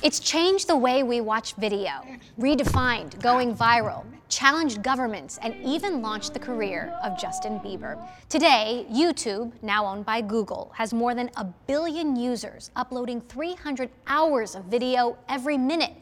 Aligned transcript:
It's 0.00 0.20
changed 0.20 0.68
the 0.68 0.76
way 0.76 1.02
we 1.02 1.20
watch 1.20 1.54
video, 1.54 1.90
redefined 2.38 3.20
going 3.20 3.56
viral, 3.56 4.04
challenged 4.28 4.80
governments, 4.80 5.40
and 5.42 5.56
even 5.64 6.00
launched 6.02 6.34
the 6.34 6.38
career 6.38 6.96
of 7.02 7.18
Justin 7.18 7.58
Bieber. 7.58 7.98
Today, 8.28 8.86
YouTube, 8.92 9.50
now 9.60 9.86
owned 9.86 10.06
by 10.06 10.20
Google, 10.20 10.70
has 10.74 10.94
more 10.94 11.16
than 11.16 11.32
a 11.36 11.44
billion 11.66 12.14
users 12.14 12.70
uploading 12.76 13.20
300 13.22 13.90
hours 14.06 14.54
of 14.54 14.66
video 14.66 15.18
every 15.28 15.58
minute. 15.58 15.94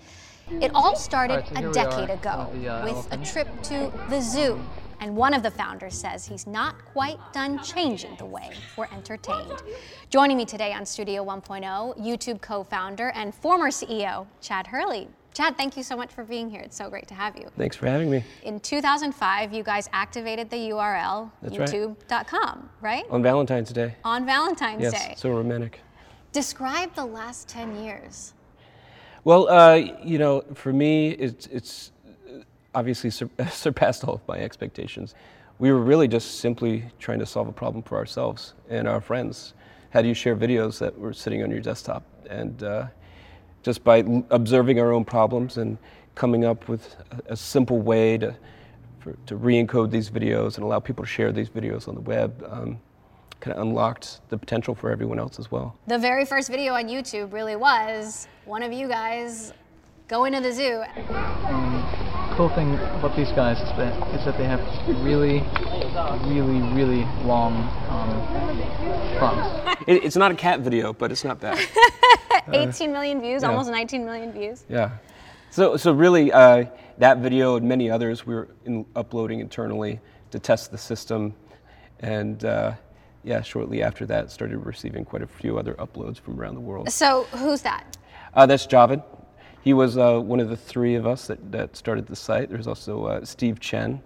It 0.60 0.72
all 0.74 0.94
started 0.94 1.36
right, 1.50 1.56
so 1.56 1.70
a 1.70 1.72
decade 1.72 2.10
ago 2.10 2.50
the, 2.52 2.68
uh, 2.68 2.84
with 2.84 3.08
a 3.10 3.16
trip 3.24 3.48
to 3.62 3.90
the 4.10 4.20
zoo. 4.20 4.60
And 5.00 5.16
one 5.16 5.34
of 5.34 5.42
the 5.42 5.50
founders 5.50 5.94
says 5.94 6.26
he's 6.26 6.46
not 6.46 6.84
quite 6.86 7.18
done 7.32 7.62
changing 7.62 8.16
the 8.16 8.24
way 8.24 8.50
we're 8.76 8.88
entertained. 8.92 9.62
Joining 10.10 10.36
me 10.36 10.44
today 10.44 10.72
on 10.72 10.86
Studio 10.86 11.24
1.0, 11.24 11.98
YouTube 11.98 12.40
co 12.40 12.64
founder 12.64 13.10
and 13.14 13.34
former 13.34 13.68
CEO, 13.68 14.26
Chad 14.40 14.66
Hurley. 14.66 15.08
Chad, 15.34 15.54
thank 15.58 15.76
you 15.76 15.82
so 15.82 15.96
much 15.96 16.10
for 16.12 16.24
being 16.24 16.48
here. 16.48 16.62
It's 16.62 16.76
so 16.78 16.88
great 16.88 17.06
to 17.08 17.14
have 17.14 17.36
you. 17.36 17.48
Thanks 17.58 17.76
for 17.76 17.86
having 17.86 18.10
me. 18.10 18.24
In 18.44 18.58
2005, 18.58 19.52
you 19.52 19.62
guys 19.62 19.86
activated 19.92 20.48
the 20.48 20.70
URL 20.70 21.30
That's 21.42 21.58
right. 21.58 21.68
youtube.com, 21.68 22.70
right? 22.80 23.04
On 23.10 23.22
Valentine's 23.22 23.70
Day. 23.70 23.94
On 24.02 24.24
Valentine's 24.24 24.82
Yes, 24.82 24.92
Day. 24.92 25.14
so 25.16 25.30
romantic. 25.30 25.80
Describe 26.32 26.94
the 26.94 27.04
last 27.04 27.48
10 27.48 27.84
years. 27.84 28.32
Well, 29.24 29.48
uh, 29.50 29.74
you 30.02 30.18
know, 30.18 30.42
for 30.54 30.72
me, 30.72 31.10
it's, 31.10 31.46
it's 31.48 31.92
obviously 32.76 33.10
sur- 33.10 33.30
surpassed 33.50 34.04
all 34.04 34.14
of 34.14 34.28
my 34.28 34.38
expectations. 34.38 35.16
We 35.58 35.72
were 35.72 35.80
really 35.80 36.06
just 36.06 36.38
simply 36.40 36.84
trying 36.98 37.18
to 37.18 37.26
solve 37.26 37.48
a 37.48 37.52
problem 37.52 37.82
for 37.82 37.96
ourselves 37.96 38.54
and 38.68 38.86
our 38.86 39.00
friends. 39.00 39.54
How 39.90 40.02
do 40.02 40.08
you 40.08 40.14
share 40.14 40.36
videos 40.36 40.78
that 40.78 40.96
were 40.96 41.14
sitting 41.14 41.42
on 41.42 41.50
your 41.50 41.60
desktop? 41.60 42.04
And 42.28 42.62
uh, 42.62 42.86
just 43.62 43.82
by 43.82 44.00
l- 44.00 44.26
observing 44.30 44.78
our 44.78 44.92
own 44.92 45.04
problems 45.04 45.56
and 45.56 45.78
coming 46.14 46.44
up 46.44 46.68
with 46.68 46.96
a, 47.10 47.32
a 47.32 47.36
simple 47.36 47.80
way 47.80 48.18
to, 48.18 48.36
for, 48.98 49.14
to 49.26 49.36
re-encode 49.36 49.90
these 49.90 50.10
videos 50.10 50.56
and 50.56 50.64
allow 50.64 50.78
people 50.78 51.04
to 51.04 51.10
share 51.10 51.32
these 51.32 51.48
videos 51.48 51.88
on 51.88 51.94
the 51.94 52.02
web, 52.02 52.46
um, 52.50 52.78
kind 53.40 53.56
of 53.56 53.62
unlocked 53.62 54.20
the 54.28 54.36
potential 54.36 54.74
for 54.74 54.90
everyone 54.90 55.18
else 55.18 55.38
as 55.38 55.50
well. 55.50 55.78
The 55.86 55.98
very 55.98 56.26
first 56.26 56.50
video 56.50 56.74
on 56.74 56.88
YouTube 56.88 57.32
really 57.32 57.56
was 57.56 58.28
one 58.44 58.62
of 58.62 58.72
you 58.72 58.88
guys 58.88 59.54
going 60.08 60.34
to 60.34 60.40
the 60.40 60.52
zoo. 60.52 61.95
Cool 62.36 62.50
thing 62.50 62.74
about 62.74 63.16
these 63.16 63.32
guys 63.32 63.58
is 63.62 63.68
that 63.78 64.14
is 64.14 64.22
that 64.26 64.36
they 64.36 64.44
have 64.44 64.60
really, 65.02 65.40
really, 66.30 66.60
really 66.74 67.04
long 67.24 67.54
um, 67.88 69.18
fronts. 69.18 69.62
It, 69.86 70.04
it's 70.04 70.16
not 70.16 70.32
a 70.32 70.34
cat 70.34 70.60
video, 70.60 70.92
but 70.92 71.10
it's 71.10 71.24
not 71.24 71.40
bad. 71.40 71.58
18 72.52 72.92
million 72.92 73.22
views, 73.22 73.42
yeah. 73.42 73.48
almost 73.48 73.70
19 73.70 74.04
million 74.04 74.32
views. 74.32 74.64
Yeah. 74.68 74.90
So, 75.50 75.78
so 75.78 75.92
really, 75.92 76.30
uh, 76.30 76.66
that 76.98 77.18
video 77.18 77.56
and 77.56 77.66
many 77.66 77.88
others 77.88 78.26
we 78.26 78.34
were 78.34 78.48
in, 78.66 78.84
uploading 78.96 79.40
internally 79.40 80.00
to 80.30 80.38
test 80.38 80.70
the 80.70 80.78
system, 80.78 81.32
and 82.00 82.44
uh, 82.44 82.72
yeah, 83.24 83.40
shortly 83.40 83.82
after 83.82 84.04
that, 84.06 84.30
started 84.30 84.58
receiving 84.58 85.06
quite 85.06 85.22
a 85.22 85.26
few 85.26 85.58
other 85.58 85.72
uploads 85.74 86.20
from 86.20 86.38
around 86.38 86.54
the 86.54 86.60
world. 86.60 86.90
So, 86.90 87.22
who's 87.32 87.62
that? 87.62 87.96
Uh, 88.34 88.44
that's 88.44 88.66
Jawed. 88.66 89.02
He 89.66 89.74
was 89.74 89.98
uh, 89.98 90.20
one 90.20 90.38
of 90.38 90.48
the 90.48 90.56
three 90.56 90.94
of 90.94 91.08
us 91.08 91.26
that, 91.26 91.50
that 91.50 91.76
started 91.76 92.06
the 92.06 92.14
site. 92.14 92.50
There's 92.50 92.68
also 92.68 93.06
uh, 93.06 93.24
Steve 93.24 93.58
Chen. 93.58 94.00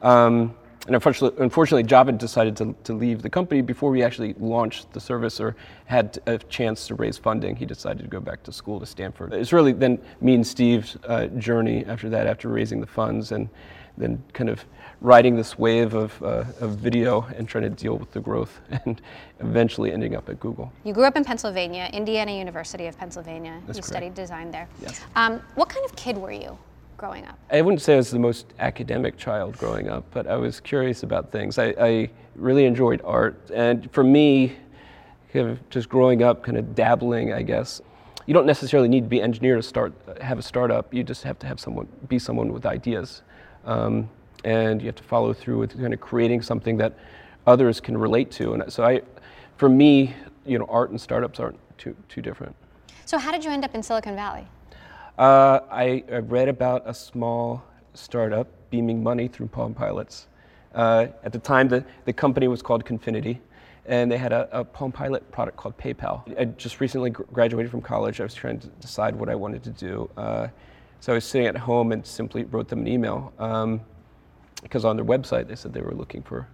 Um, 0.00 0.54
and 0.86 0.94
unfortunately, 0.94 1.42
unfortunately, 1.42 1.82
decided 2.12 2.56
to, 2.58 2.72
to 2.84 2.92
leave 2.92 3.20
the 3.20 3.28
company 3.28 3.62
before 3.62 3.90
we 3.90 4.04
actually 4.04 4.34
launched 4.34 4.92
the 4.92 5.00
service 5.00 5.40
or 5.40 5.56
had 5.86 6.20
a 6.26 6.38
chance 6.38 6.86
to 6.86 6.94
raise 6.94 7.18
funding. 7.18 7.56
He 7.56 7.66
decided 7.66 8.04
to 8.04 8.08
go 8.08 8.20
back 8.20 8.44
to 8.44 8.52
school 8.52 8.78
to 8.78 8.86
Stanford. 8.86 9.32
It's 9.32 9.52
really 9.52 9.72
then 9.72 9.98
me 10.20 10.36
and 10.36 10.46
Steve's 10.46 10.96
uh, 11.08 11.26
journey 11.26 11.84
after 11.86 12.08
that, 12.10 12.28
after 12.28 12.48
raising 12.48 12.80
the 12.80 12.86
funds 12.86 13.32
and 13.32 13.48
then 13.96 14.22
kind 14.32 14.48
of 14.48 14.64
riding 15.00 15.36
this 15.36 15.58
wave 15.58 15.94
of, 15.94 16.22
uh, 16.22 16.44
of 16.60 16.76
video 16.76 17.26
and 17.36 17.48
trying 17.48 17.64
to 17.64 17.70
deal 17.70 17.96
with 17.96 18.12
the 18.12 18.20
growth 18.20 18.60
and 18.84 19.00
eventually 19.40 19.92
ending 19.92 20.14
up 20.14 20.28
at 20.28 20.38
Google. 20.40 20.72
You 20.84 20.92
grew 20.92 21.04
up 21.04 21.16
in 21.16 21.24
Pennsylvania, 21.24 21.90
Indiana 21.92 22.32
University 22.32 22.86
of 22.86 22.96
Pennsylvania. 22.96 23.60
That's 23.66 23.76
you 23.76 23.82
correct. 23.82 23.86
studied 23.86 24.14
design 24.14 24.50
there. 24.50 24.68
Yes. 24.80 25.00
Um, 25.16 25.40
what 25.56 25.68
kind 25.68 25.84
of 25.84 25.94
kid 25.96 26.16
were 26.16 26.32
you 26.32 26.56
growing 26.96 27.26
up? 27.26 27.38
I 27.50 27.60
wouldn't 27.62 27.82
say 27.82 27.94
I 27.94 27.96
was 27.96 28.10
the 28.12 28.18
most 28.18 28.54
academic 28.60 29.16
child 29.18 29.58
growing 29.58 29.88
up, 29.88 30.04
but 30.12 30.28
I 30.28 30.36
was 30.36 30.60
curious 30.60 31.02
about 31.02 31.32
things. 31.32 31.58
I, 31.58 31.74
I 31.78 32.10
really 32.36 32.64
enjoyed 32.64 33.02
art, 33.04 33.50
and 33.52 33.90
for 33.90 34.04
me, 34.04 34.56
kind 35.32 35.48
of 35.48 35.68
just 35.68 35.88
growing 35.88 36.22
up, 36.22 36.44
kind 36.44 36.56
of 36.56 36.74
dabbling, 36.74 37.32
I 37.32 37.42
guess. 37.42 37.80
You 38.26 38.34
don't 38.34 38.46
necessarily 38.46 38.88
need 38.88 39.02
to 39.02 39.08
be 39.08 39.18
an 39.18 39.24
engineer 39.24 39.56
to 39.56 39.62
start 39.62 39.92
have 40.20 40.38
a 40.38 40.42
startup. 40.42 40.94
You 40.94 41.02
just 41.02 41.24
have 41.24 41.40
to 41.40 41.46
have 41.48 41.58
someone 41.58 41.88
be 42.08 42.20
someone 42.20 42.52
with 42.52 42.66
ideas, 42.66 43.22
um, 43.64 44.08
and 44.44 44.80
you 44.80 44.86
have 44.86 44.96
to 44.96 45.02
follow 45.02 45.32
through 45.32 45.58
with 45.58 45.78
kind 45.78 45.94
of 45.94 46.00
creating 46.00 46.42
something 46.42 46.76
that 46.78 46.94
others 47.46 47.80
can 47.80 47.96
relate 47.96 48.30
to. 48.32 48.54
And 48.54 48.72
so 48.72 48.84
I, 48.84 49.02
for 49.56 49.68
me, 49.68 50.14
you 50.44 50.58
know, 50.58 50.66
art 50.68 50.90
and 50.90 51.00
startups 51.00 51.38
aren't 51.40 51.58
too 51.78 51.96
too 52.08 52.22
different. 52.22 52.54
So, 53.04 53.18
how 53.18 53.30
did 53.32 53.44
you 53.44 53.50
end 53.50 53.64
up 53.64 53.74
in 53.74 53.82
Silicon 53.82 54.16
Valley? 54.16 54.46
Uh, 55.18 55.60
I, 55.70 56.04
I 56.10 56.18
read 56.18 56.48
about 56.48 56.82
a 56.86 56.94
small 56.94 57.62
startup 57.94 58.48
beaming 58.70 59.02
money 59.02 59.28
through 59.28 59.48
Palm 59.48 59.74
Pilots. 59.74 60.26
Uh, 60.74 61.08
at 61.22 61.32
the 61.32 61.38
time, 61.38 61.68
the, 61.68 61.84
the 62.06 62.12
company 62.12 62.48
was 62.48 62.62
called 62.62 62.84
Confinity, 62.84 63.38
and 63.84 64.10
they 64.10 64.16
had 64.16 64.32
a, 64.32 64.48
a 64.60 64.64
Palm 64.64 64.90
Pilot 64.90 65.30
product 65.30 65.58
called 65.58 65.76
PayPal. 65.76 66.22
I 66.40 66.46
just 66.46 66.80
recently 66.80 67.10
gr- 67.10 67.24
graduated 67.24 67.70
from 67.70 67.82
college. 67.82 68.20
I 68.20 68.24
was 68.24 68.34
trying 68.34 68.58
to 68.60 68.68
decide 68.80 69.14
what 69.14 69.28
I 69.28 69.34
wanted 69.34 69.62
to 69.64 69.70
do. 69.70 70.10
Uh, 70.16 70.48
so 71.02 71.10
I 71.12 71.16
was 71.16 71.24
sitting 71.24 71.48
at 71.48 71.56
home 71.56 71.90
and 71.90 72.06
simply 72.06 72.44
wrote 72.44 72.68
them 72.68 72.78
an 72.82 72.86
email. 72.86 73.32
Um, 73.40 73.80
because 74.62 74.84
on 74.84 74.94
their 74.94 75.04
website 75.04 75.48
they 75.48 75.56
said 75.56 75.72
they 75.74 75.80
were 75.80 75.90
looking 75.94 76.22
for 76.22 76.46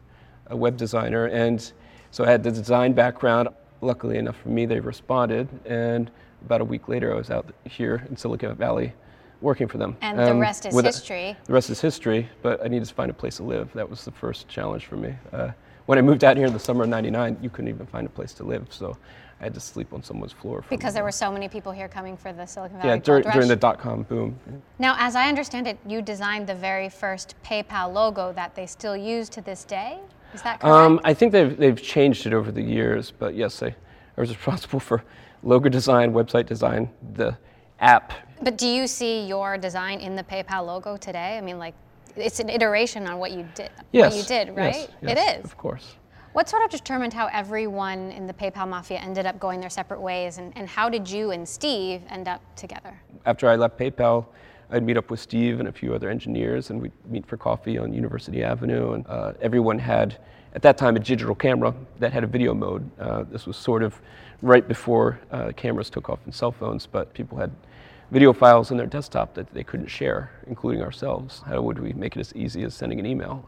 a 0.46 0.56
web 0.56 0.78
designer. 0.78 1.26
And 1.26 1.70
so 2.10 2.24
I 2.24 2.30
had 2.30 2.42
the 2.42 2.50
design 2.50 2.94
background. 2.94 3.50
Luckily 3.82 4.16
enough 4.16 4.36
for 4.38 4.48
me, 4.48 4.64
they 4.64 4.80
responded. 4.80 5.46
And 5.66 6.10
about 6.46 6.62
a 6.62 6.64
week 6.64 6.88
later, 6.88 7.12
I 7.12 7.16
was 7.18 7.30
out 7.30 7.52
here 7.64 8.06
in 8.08 8.16
Silicon 8.16 8.54
Valley 8.56 8.94
working 9.42 9.68
for 9.68 9.76
them. 9.76 9.98
And 10.00 10.18
the 10.18 10.30
Um, 10.30 10.38
rest 10.38 10.64
is 10.64 10.74
with 10.74 10.86
a- 10.86 10.88
history. 10.88 11.36
the 11.44 11.52
rest 11.52 11.68
is 11.68 11.82
history, 11.82 12.26
but 12.40 12.64
I 12.64 12.68
needed 12.68 12.88
to 12.88 12.94
find 12.94 13.10
a 13.10 13.14
place 13.14 13.36
to 13.36 13.42
live. 13.42 13.70
That 13.74 13.90
was 13.90 14.02
the 14.06 14.10
first 14.12 14.48
challenge 14.48 14.86
for 14.86 14.96
me. 14.96 15.14
Uh, 15.30 15.50
when 15.84 15.98
I 15.98 16.02
moved 16.02 16.24
out 16.24 16.38
here 16.38 16.46
in 16.46 16.54
the 16.54 16.58
summer 16.58 16.84
of 16.84 16.88
99, 16.88 17.36
you 17.42 17.50
couldn't 17.50 17.68
even 17.68 17.84
find 17.86 18.06
a 18.06 18.10
place 18.10 18.32
to 18.34 18.44
live. 18.44 18.66
So 18.70 18.96
I 19.40 19.44
had 19.44 19.54
to 19.54 19.60
sleep 19.60 19.92
on 19.92 20.02
someone's 20.02 20.32
floor. 20.32 20.62
For 20.62 20.68
Because 20.68 20.94
there 20.94 21.04
were 21.04 21.12
so 21.12 21.30
many 21.30 21.48
people 21.48 21.70
here 21.70 21.88
coming 21.88 22.16
for 22.16 22.32
the 22.32 22.44
Silicon 22.44 22.78
Valley 22.78 22.88
Yeah, 22.88 22.96
during, 22.96 23.22
during 23.22 23.48
the 23.48 23.56
dot 23.56 23.78
com 23.78 24.02
boom. 24.02 24.38
Now, 24.78 24.96
as 24.98 25.14
I 25.14 25.28
understand 25.28 25.68
it, 25.68 25.78
you 25.86 26.02
designed 26.02 26.48
the 26.48 26.54
very 26.54 26.88
first 26.88 27.34
PayPal 27.44 27.92
logo 27.92 28.32
that 28.32 28.56
they 28.56 28.66
still 28.66 28.96
use 28.96 29.28
to 29.30 29.40
this 29.40 29.64
day. 29.64 29.98
Is 30.34 30.42
that 30.42 30.60
correct? 30.60 30.74
Um, 30.74 31.00
I 31.04 31.14
think 31.14 31.32
they've, 31.32 31.56
they've 31.56 31.80
changed 31.80 32.26
it 32.26 32.34
over 32.34 32.50
the 32.50 32.62
years, 32.62 33.12
but 33.16 33.34
yes, 33.36 33.62
I, 33.62 33.68
I 33.68 34.20
was 34.20 34.30
responsible 34.30 34.80
for 34.88 35.04
logo 35.44 35.68
design, 35.68 36.12
website 36.12 36.46
design, 36.46 36.90
the 37.14 37.36
app. 37.78 38.12
but 38.42 38.58
do 38.58 38.66
you 38.66 38.88
see 38.88 39.24
your 39.24 39.56
design 39.56 40.00
in 40.00 40.16
the 40.16 40.24
PayPal 40.24 40.66
logo 40.66 40.96
today? 40.96 41.38
I 41.38 41.40
mean, 41.40 41.58
like, 41.58 41.74
it's 42.16 42.40
an 42.40 42.48
iteration 42.48 43.06
on 43.06 43.18
what 43.20 43.30
you 43.30 43.48
did. 43.54 43.70
Yes. 43.92 44.12
What 44.12 44.20
you 44.20 44.26
did, 44.26 44.48
yes, 44.48 44.56
right? 44.56 44.90
yes, 45.00 45.12
it 45.12 45.38
is. 45.38 45.44
Of 45.44 45.56
course. 45.56 45.94
What 46.38 46.48
sort 46.48 46.62
of 46.62 46.70
determined 46.70 47.12
how 47.12 47.26
everyone 47.32 48.12
in 48.12 48.28
the 48.28 48.32
PayPal 48.32 48.68
mafia 48.68 48.98
ended 48.98 49.26
up 49.26 49.40
going 49.40 49.58
their 49.58 49.68
separate 49.68 50.00
ways, 50.00 50.38
and, 50.38 50.56
and 50.56 50.68
how 50.68 50.88
did 50.88 51.10
you 51.10 51.32
and 51.32 51.48
Steve 51.48 52.02
end 52.08 52.28
up 52.28 52.40
together? 52.54 52.96
After 53.26 53.48
I 53.48 53.56
left 53.56 53.76
PayPal, 53.76 54.24
I'd 54.70 54.84
meet 54.84 54.96
up 54.96 55.10
with 55.10 55.18
Steve 55.18 55.58
and 55.58 55.68
a 55.68 55.72
few 55.72 55.96
other 55.96 56.08
engineers, 56.08 56.70
and 56.70 56.80
we'd 56.80 56.92
meet 57.08 57.26
for 57.26 57.36
coffee 57.36 57.76
on 57.76 57.92
University 57.92 58.44
Avenue. 58.44 58.92
And 58.92 59.06
uh, 59.08 59.32
everyone 59.42 59.80
had, 59.80 60.18
at 60.54 60.62
that 60.62 60.78
time, 60.78 60.94
a 60.94 61.00
digital 61.00 61.34
camera 61.34 61.74
that 61.98 62.12
had 62.12 62.22
a 62.22 62.28
video 62.28 62.54
mode. 62.54 62.88
Uh, 63.00 63.24
this 63.24 63.44
was 63.44 63.56
sort 63.56 63.82
of 63.82 64.00
right 64.40 64.68
before 64.68 65.18
uh, 65.32 65.50
cameras 65.56 65.90
took 65.90 66.08
off 66.08 66.20
in 66.24 66.30
cell 66.30 66.52
phones, 66.52 66.86
but 66.86 67.12
people 67.14 67.36
had 67.36 67.50
video 68.12 68.32
files 68.32 68.70
on 68.70 68.76
their 68.76 68.86
desktop 68.86 69.34
that 69.34 69.52
they 69.52 69.64
couldn't 69.64 69.88
share, 69.88 70.30
including 70.46 70.82
ourselves. 70.82 71.42
How 71.44 71.60
would 71.62 71.80
we 71.80 71.94
make 71.94 72.14
it 72.14 72.20
as 72.20 72.32
easy 72.36 72.62
as 72.62 72.74
sending 72.74 73.00
an 73.00 73.06
email? 73.06 73.44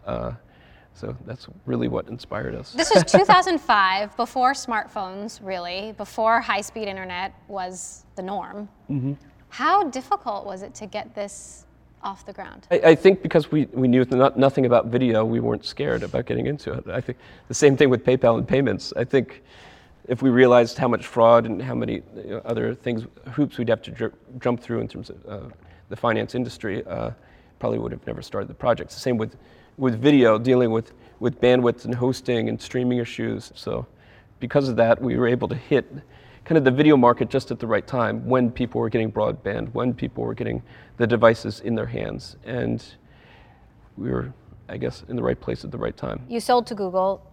So 1.00 1.17
that's 1.25 1.49
really 1.64 1.88
what 1.88 2.08
inspired 2.08 2.55
us. 2.55 2.75
This 2.75 2.91
was 2.94 3.05
2005, 3.05 4.14
before 4.19 4.52
smartphones, 4.52 5.41
really, 5.43 5.94
before 5.97 6.43
high 6.43 6.61
speed 6.61 6.88
internet 6.88 7.32
was 7.49 8.05
the 8.17 8.23
norm. 8.23 8.69
Mm-hmm. 8.91 9.14
How 9.49 9.85
difficult 9.85 10.44
was 10.44 10.61
it 10.61 10.75
to 10.75 10.87
get 10.87 11.14
this 11.14 11.64
off 12.02 12.26
the 12.26 12.35
ground? 12.35 12.67
I, 12.70 12.81
I 12.85 12.94
think 12.94 13.23
because 13.23 13.50
we, 13.50 13.64
we 13.73 13.88
knew 13.88 14.05
not, 14.11 14.38
nothing 14.38 14.67
about 14.67 14.87
video, 14.88 15.25
we 15.25 15.41
weren't 15.41 15.64
scared 15.64 16.02
about 16.02 16.26
getting 16.26 16.47
into 16.47 16.70
it. 16.75 16.87
I 16.88 17.00
think 17.00 17.17
the 17.49 17.55
same 17.55 17.79
thing 17.79 17.88
with 17.88 18.05
PayPal 18.05 18.37
and 18.37 18.47
payments. 18.47 18.93
I 18.94 19.05
think 19.05 19.43
if 20.06 20.20
we 20.20 20.29
realized 20.29 20.76
how 20.76 20.88
much 20.88 21.06
fraud 21.06 21.47
and 21.47 21.62
how 21.62 21.75
many 21.75 22.02
you 22.14 22.31
know, 22.31 22.43
other 22.44 22.75
things, 22.75 23.06
hoops 23.32 23.56
we'd 23.56 23.70
have 23.70 23.81
to 23.82 24.12
jump 24.38 24.61
through 24.61 24.81
in 24.81 24.88
terms 24.88 25.08
of 25.08 25.26
uh, 25.26 25.49
the 25.88 25.97
finance 25.97 26.35
industry, 26.35 26.85
uh, 26.85 27.11
probably 27.58 27.79
would 27.79 27.93
have 27.93 28.06
never 28.06 28.20
started 28.20 28.49
the 28.49 28.55
project. 28.55 28.88
It's 28.88 28.97
the 28.97 29.00
same 29.00 29.17
with, 29.17 29.37
with 29.81 30.00
video, 30.00 30.38
dealing 30.38 30.71
with, 30.71 30.93
with 31.21 31.41
bandwidth 31.41 31.87
and 31.87 31.94
hosting 31.94 32.49
and 32.50 32.61
streaming 32.61 32.99
issues. 32.99 33.50
So 33.55 33.87
because 34.38 34.69
of 34.69 34.77
that, 34.77 35.00
we 35.00 35.17
were 35.17 35.27
able 35.27 35.49
to 35.49 35.55
hit 35.55 35.91
kind 36.44 36.59
of 36.59 36.65
the 36.65 36.71
video 36.71 36.97
market 36.97 37.31
just 37.31 37.50
at 37.50 37.59
the 37.59 37.67
right 37.67 37.87
time 37.87 38.25
when 38.27 38.50
people 38.50 38.81
were 38.81 38.91
getting 38.91 39.11
broadband, 39.11 39.73
when 39.73 39.94
people 39.94 40.23
were 40.23 40.35
getting 40.35 40.62
the 40.99 41.06
devices 41.06 41.61
in 41.61 41.75
their 41.75 41.87
hands. 41.87 42.37
And 42.44 42.85
we 43.97 44.11
were, 44.11 44.32
I 44.69 44.77
guess, 44.77 45.03
in 45.09 45.17
the 45.17 45.23
right 45.23 45.41
place 45.41 45.65
at 45.65 45.71
the 45.71 45.79
right 45.79 45.97
time. 45.97 46.21
You 46.29 46.41
sold 46.41 46.67
to 46.69 46.75
Google 46.75 47.26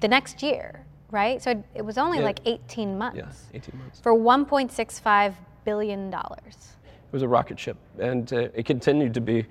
the 0.00 0.08
next 0.08 0.42
year, 0.42 0.84
right? 1.10 1.42
So 1.42 1.64
it 1.74 1.82
was 1.84 1.96
only 1.96 2.18
Yeah. 2.18 2.24
like 2.24 2.40
18 2.44 2.98
months. 2.98 3.16
Yeah, 3.16 3.56
18 3.56 3.78
months. 3.78 4.00
For 4.00 4.12
1.65 4.14 5.34
billion 5.64 6.10
dollars. 6.10 6.76
It 6.84 7.12
was 7.12 7.22
a 7.22 7.28
rocket 7.28 7.58
ship, 7.58 7.76
and 7.98 8.32
uh, 8.32 8.48
it 8.54 8.66
continued 8.66 9.14
to 9.14 9.20
be 9.20 9.44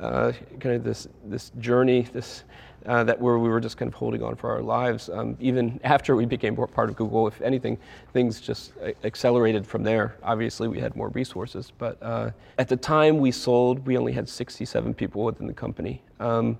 uh, 0.00 0.32
kind 0.60 0.76
of 0.76 0.84
this 0.84 1.08
this 1.24 1.50
journey, 1.58 2.02
this 2.12 2.44
uh, 2.86 3.02
that 3.04 3.20
where 3.20 3.38
we 3.38 3.48
were 3.48 3.60
just 3.60 3.76
kind 3.76 3.88
of 3.88 3.94
holding 3.94 4.22
on 4.22 4.36
for 4.36 4.50
our 4.50 4.60
lives. 4.60 5.08
Um, 5.08 5.36
even 5.40 5.80
after 5.84 6.16
we 6.16 6.26
became 6.26 6.56
part 6.56 6.90
of 6.90 6.96
Google, 6.96 7.26
if 7.26 7.40
anything, 7.40 7.78
things 8.12 8.40
just 8.40 8.72
accelerated 9.04 9.66
from 9.66 9.82
there. 9.82 10.16
Obviously, 10.22 10.68
we 10.68 10.80
had 10.80 10.94
more 10.96 11.08
resources, 11.10 11.72
but 11.78 12.02
uh, 12.02 12.30
at 12.58 12.68
the 12.68 12.76
time 12.76 13.18
we 13.18 13.30
sold, 13.30 13.86
we 13.86 13.96
only 13.96 14.12
had 14.12 14.28
67 14.28 14.94
people 14.94 15.24
within 15.24 15.46
the 15.46 15.54
company. 15.54 16.02
Um, 16.20 16.58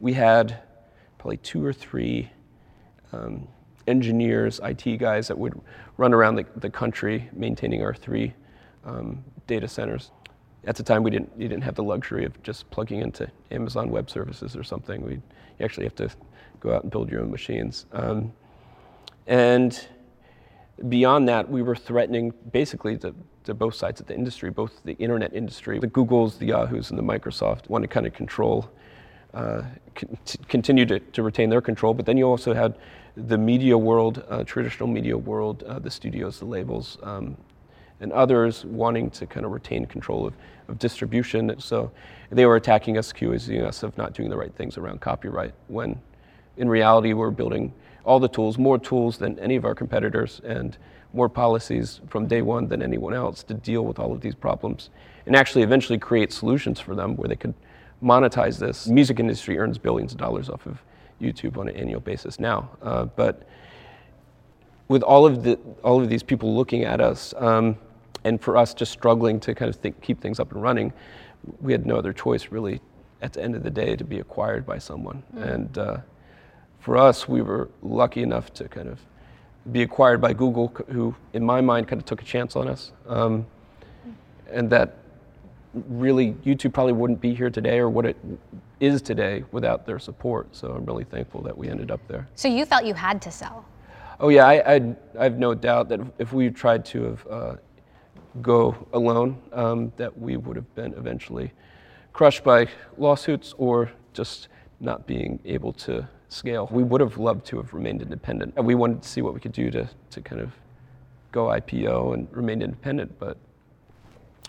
we 0.00 0.12
had 0.12 0.62
probably 1.18 1.38
two 1.38 1.64
or 1.64 1.72
three 1.72 2.30
um, 3.12 3.46
engineers, 3.86 4.60
IT 4.62 4.98
guys 4.98 5.28
that 5.28 5.38
would 5.38 5.60
run 5.96 6.12
around 6.12 6.36
the, 6.36 6.46
the 6.56 6.70
country 6.70 7.28
maintaining 7.32 7.82
our 7.82 7.94
three 7.94 8.34
um, 8.84 9.24
data 9.46 9.68
centers. 9.68 10.10
At 10.64 10.76
the 10.76 10.82
time, 10.82 11.02
we 11.02 11.10
didn't, 11.10 11.30
you 11.36 11.48
didn't 11.48 11.64
have 11.64 11.74
the 11.74 11.82
luxury 11.82 12.24
of 12.24 12.40
just 12.42 12.70
plugging 12.70 13.00
into 13.00 13.28
Amazon 13.50 13.90
Web 13.90 14.08
Services 14.08 14.54
or 14.56 14.62
something. 14.62 15.02
We, 15.02 15.14
you 15.14 15.64
actually 15.64 15.84
have 15.84 15.96
to 15.96 16.10
go 16.60 16.74
out 16.74 16.82
and 16.82 16.90
build 16.90 17.10
your 17.10 17.20
own 17.20 17.30
machines. 17.30 17.86
Um, 17.92 18.32
and 19.26 19.88
beyond 20.88 21.28
that, 21.28 21.48
we 21.48 21.62
were 21.62 21.74
threatening 21.74 22.32
basically 22.52 22.96
to 22.98 23.14
both 23.54 23.74
sides 23.74 24.00
of 24.00 24.06
the 24.06 24.14
industry, 24.14 24.50
both 24.50 24.82
the 24.84 24.94
internet 24.94 25.34
industry, 25.34 25.80
the 25.80 25.88
Googles, 25.88 26.38
the 26.38 26.46
Yahoos, 26.46 26.90
and 26.90 26.98
the 26.98 27.02
Microsoft 27.02 27.68
want 27.68 27.82
to 27.82 27.88
kind 27.88 28.06
of 28.06 28.14
control, 28.14 28.70
uh, 29.34 29.62
con- 29.96 30.16
continue 30.48 30.86
to, 30.86 31.00
to 31.00 31.24
retain 31.24 31.50
their 31.50 31.60
control. 31.60 31.92
But 31.92 32.06
then 32.06 32.16
you 32.16 32.24
also 32.24 32.54
had 32.54 32.78
the 33.16 33.36
media 33.36 33.76
world, 33.76 34.24
uh, 34.28 34.44
traditional 34.44 34.88
media 34.88 35.18
world, 35.18 35.64
uh, 35.64 35.80
the 35.80 35.90
studios, 35.90 36.38
the 36.38 36.44
labels, 36.44 36.98
um, 37.02 37.36
and 38.02 38.12
others 38.12 38.64
wanting 38.66 39.10
to 39.10 39.26
kind 39.26 39.46
of 39.46 39.52
retain 39.52 39.86
control 39.86 40.26
of, 40.26 40.34
of 40.68 40.78
distribution. 40.78 41.54
So 41.58 41.90
they 42.30 42.44
were 42.44 42.56
attacking 42.56 42.98
us, 42.98 43.10
accusing 43.12 43.62
us 43.62 43.82
of 43.82 43.96
not 43.96 44.12
doing 44.12 44.28
the 44.28 44.36
right 44.36 44.54
things 44.54 44.76
around 44.76 45.00
copyright, 45.00 45.54
when 45.68 45.98
in 46.56 46.68
reality 46.68 47.14
we're 47.14 47.30
building 47.30 47.72
all 48.04 48.18
the 48.18 48.28
tools, 48.28 48.58
more 48.58 48.78
tools 48.78 49.16
than 49.16 49.38
any 49.38 49.56
of 49.56 49.64
our 49.64 49.74
competitors, 49.74 50.40
and 50.44 50.76
more 51.14 51.28
policies 51.28 52.00
from 52.08 52.26
day 52.26 52.42
one 52.42 52.66
than 52.66 52.82
anyone 52.82 53.14
else 53.14 53.42
to 53.44 53.54
deal 53.54 53.84
with 53.84 53.98
all 53.98 54.12
of 54.12 54.20
these 54.20 54.34
problems, 54.34 54.90
and 55.26 55.36
actually 55.36 55.62
eventually 55.62 55.98
create 55.98 56.32
solutions 56.32 56.80
for 56.80 56.94
them 56.94 57.16
where 57.16 57.28
they 57.28 57.36
could 57.36 57.54
monetize 58.02 58.58
this. 58.58 58.84
The 58.84 58.92
music 58.92 59.20
industry 59.20 59.58
earns 59.58 59.78
billions 59.78 60.12
of 60.12 60.18
dollars 60.18 60.50
off 60.50 60.66
of 60.66 60.82
YouTube 61.20 61.56
on 61.56 61.68
an 61.68 61.76
annual 61.76 62.00
basis 62.00 62.40
now, 62.40 62.68
uh, 62.82 63.04
but 63.04 63.46
with 64.88 65.02
all 65.02 65.24
of 65.24 65.44
the 65.44 65.58
all 65.84 66.02
of 66.02 66.08
these 66.08 66.22
people 66.22 66.56
looking 66.56 66.84
at 66.84 67.00
us, 67.00 67.32
um, 67.36 67.76
and 68.24 68.40
for 68.40 68.56
us 68.56 68.74
just 68.74 68.92
struggling 68.92 69.40
to 69.40 69.54
kind 69.54 69.68
of 69.68 69.76
think, 69.76 70.00
keep 70.00 70.20
things 70.20 70.40
up 70.40 70.52
and 70.52 70.62
running, 70.62 70.92
we 71.60 71.72
had 71.72 71.86
no 71.86 71.96
other 71.96 72.12
choice 72.12 72.48
really. 72.50 72.80
At 73.20 73.34
the 73.34 73.40
end 73.40 73.54
of 73.54 73.62
the 73.62 73.70
day, 73.70 73.94
to 73.94 74.02
be 74.02 74.18
acquired 74.18 74.66
by 74.66 74.78
someone, 74.78 75.22
and 75.36 75.78
uh, 75.78 75.98
for 76.80 76.96
us, 76.96 77.28
we 77.28 77.40
were 77.40 77.70
lucky 77.80 78.20
enough 78.20 78.52
to 78.54 78.68
kind 78.68 78.88
of 78.88 78.98
be 79.70 79.82
acquired 79.82 80.20
by 80.20 80.32
Google, 80.32 80.74
who, 80.90 81.14
in 81.32 81.44
my 81.44 81.60
mind, 81.60 81.86
kind 81.86 82.02
of 82.02 82.04
took 82.04 82.20
a 82.20 82.24
chance 82.24 82.56
on 82.56 82.66
us, 82.66 82.90
um, 83.06 83.46
and 84.50 84.68
that 84.70 84.96
really 85.88 86.32
YouTube 86.44 86.72
probably 86.72 86.94
wouldn't 86.94 87.20
be 87.20 87.32
here 87.32 87.48
today 87.48 87.78
or 87.78 87.88
what 87.88 88.06
it 88.06 88.16
is 88.80 89.00
today 89.00 89.44
without 89.52 89.86
their 89.86 90.00
support. 90.00 90.48
So 90.56 90.72
I'm 90.72 90.84
really 90.84 91.04
thankful 91.04 91.42
that 91.42 91.56
we 91.56 91.68
ended 91.68 91.92
up 91.92 92.00
there. 92.08 92.26
So 92.34 92.48
you 92.48 92.66
felt 92.66 92.84
you 92.84 92.94
had 92.94 93.22
to 93.22 93.30
sell. 93.30 93.64
Oh 94.18 94.30
yeah, 94.30 94.46
I, 94.46 94.74
I, 94.74 94.94
I 95.16 95.22
have 95.22 95.38
no 95.38 95.54
doubt 95.54 95.88
that 95.90 96.00
if 96.18 96.32
we 96.32 96.50
tried 96.50 96.84
to 96.86 97.04
have 97.04 97.26
uh, 97.30 97.54
go 98.40 98.86
alone, 98.92 99.40
um, 99.52 99.92
that 99.96 100.16
we 100.18 100.36
would 100.36 100.56
have 100.56 100.74
been 100.74 100.94
eventually 100.94 101.52
crushed 102.12 102.44
by 102.44 102.68
lawsuits 102.96 103.54
or 103.58 103.90
just 104.12 104.48
not 104.80 105.06
being 105.06 105.38
able 105.44 105.72
to 105.72 106.08
scale. 106.28 106.68
We 106.72 106.82
would 106.82 107.00
have 107.00 107.18
loved 107.18 107.46
to 107.46 107.58
have 107.58 107.74
remained 107.74 108.02
independent, 108.02 108.54
and 108.56 108.66
we 108.66 108.74
wanted 108.74 109.02
to 109.02 109.08
see 109.08 109.22
what 109.22 109.34
we 109.34 109.40
could 109.40 109.52
do 109.52 109.70
to, 109.70 109.88
to 110.10 110.20
kind 110.20 110.40
of 110.40 110.52
go 111.30 111.46
IPO 111.46 112.14
and 112.14 112.28
remain 112.30 112.62
independent, 112.62 113.18
but 113.18 113.36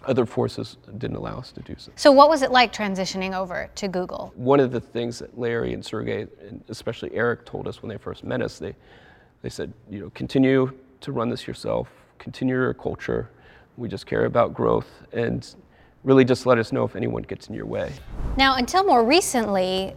other 0.05 0.25
forces 0.25 0.77
didn't 0.97 1.15
allow 1.15 1.37
us 1.37 1.51
to 1.53 1.61
do 1.61 1.75
so. 1.77 1.91
So 1.95 2.11
what 2.11 2.29
was 2.29 2.41
it 2.41 2.51
like 2.51 2.73
transitioning 2.73 3.33
over 3.33 3.69
to 3.75 3.87
Google? 3.87 4.33
One 4.35 4.59
of 4.59 4.71
the 4.71 4.81
things 4.81 5.19
that 5.19 5.37
Larry 5.37 5.73
and 5.73 5.83
Sergey, 5.83 6.27
and 6.47 6.61
especially 6.67 7.13
Eric, 7.13 7.45
told 7.45 7.67
us 7.67 7.81
when 7.81 7.89
they 7.89 7.97
first 7.97 8.23
met 8.23 8.41
us, 8.41 8.59
they, 8.59 8.75
they 9.41 9.49
said, 9.49 9.71
you 9.89 9.99
know, 9.99 10.09
continue 10.09 10.73
to 11.01 11.11
run 11.11 11.29
this 11.29 11.47
yourself, 11.47 11.89
continue 12.19 12.55
your 12.55 12.73
culture. 12.73 13.29
We 13.77 13.87
just 13.87 14.05
care 14.05 14.25
about 14.25 14.53
growth, 14.53 14.87
and 15.11 15.47
really 16.03 16.25
just 16.25 16.45
let 16.45 16.57
us 16.57 16.71
know 16.71 16.83
if 16.83 16.95
anyone 16.95 17.23
gets 17.23 17.47
in 17.47 17.55
your 17.55 17.65
way. 17.65 17.93
Now, 18.37 18.55
until 18.55 18.83
more 18.83 19.03
recently, 19.03 19.95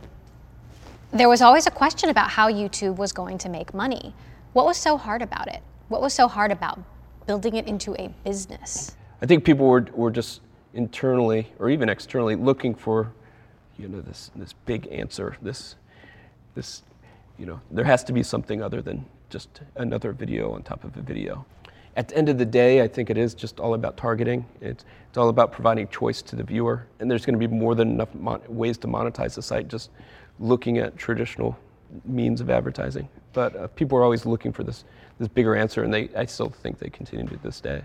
there 1.13 1.29
was 1.29 1.43
always 1.43 1.67
a 1.67 1.71
question 1.71 2.11
about 2.11 2.31
how 2.31 2.51
YouTube 2.51 2.97
was 2.97 3.13
going 3.13 3.39
to 3.39 3.49
make 3.49 3.75
money. 3.75 4.15
What 4.53 4.67
was 4.67 4.77
so 4.77 4.97
hard 4.97 5.23
about 5.23 5.49
it? 5.49 5.63
What 5.89 6.01
was 6.01 6.13
so 6.13 6.29
hard 6.29 6.51
about 6.53 6.81
building 7.27 7.57
it 7.57 7.67
into 7.67 7.95
a 8.01 8.09
business? 8.25 8.97
I 9.21 9.27
think 9.27 9.45
people 9.45 9.67
were, 9.67 9.87
were 9.93 10.11
just 10.11 10.41
internally 10.75 11.53
or 11.59 11.71
even 11.71 11.89
externally 11.89 12.37
looking 12.37 12.75
for, 12.75 13.13
you 13.79 13.89
know, 13.89 14.01
this, 14.01 14.31
this 14.37 14.53
big 14.65 14.89
answer, 14.91 15.37
this, 15.43 15.77
this, 16.55 16.83
you 17.39 17.47
know, 17.47 17.61
there 17.71 17.85
has 17.85 18.05
to 18.05 18.13
be 18.13 18.23
something 18.23 18.63
other 18.63 18.83
than 18.83 19.05
just 19.31 19.61
another 19.77 20.13
video 20.13 20.53
on 20.53 20.63
top 20.63 20.85
of 20.85 20.97
a 20.97 21.03
video. 21.03 21.45
At 21.97 22.09
the 22.09 22.17
end 22.19 22.29
of 22.29 22.37
the 22.37 22.45
day, 22.45 22.83
I 22.83 22.89
think 22.89 23.09
it 23.09 23.17
is 23.17 23.35
just 23.35 23.59
all 23.59 23.73
about 23.73 23.97
targeting. 23.97 24.45
It's, 24.61 24.85
it's 25.09 25.17
all 25.17 25.31
about 25.31 25.51
providing 25.51 25.89
choice 25.89 26.21
to 26.23 26.37
the 26.37 26.45
viewer. 26.45 26.87
And 27.01 27.11
there's 27.11 27.25
going 27.25 27.39
to 27.41 27.49
be 27.49 27.53
more 27.53 27.75
than 27.75 27.91
enough 27.91 28.15
mon- 28.15 28.43
ways 28.49 28.77
to 28.79 28.87
monetize 28.87 29.35
the 29.35 29.43
site 29.43 29.69
just 29.69 29.91
looking 30.39 30.77
at 30.77 30.99
traditional 30.99 31.59
means 32.05 32.43
of 32.43 32.51
advertising. 32.51 33.09
But 33.33 33.57
uh, 33.57 33.67
people 33.69 33.97
are 33.97 34.03
always 34.03 34.27
looking 34.27 34.53
for 34.53 34.63
this, 34.63 34.85
this 35.19 35.29
bigger 35.29 35.57
answer, 35.57 35.85
and 35.85 35.93
they, 35.93 36.11
I 36.15 36.27
still 36.27 36.51
think 36.51 36.79
they 36.79 36.91
continue 36.91 37.27
to 37.27 37.37
this 37.39 37.61
day. 37.61 37.83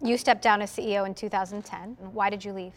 You 0.00 0.16
stepped 0.16 0.42
down 0.42 0.62
as 0.62 0.70
CEO 0.70 1.04
in 1.04 1.14
2010. 1.14 1.96
Why 2.12 2.30
did 2.30 2.44
you 2.44 2.52
leave? 2.52 2.74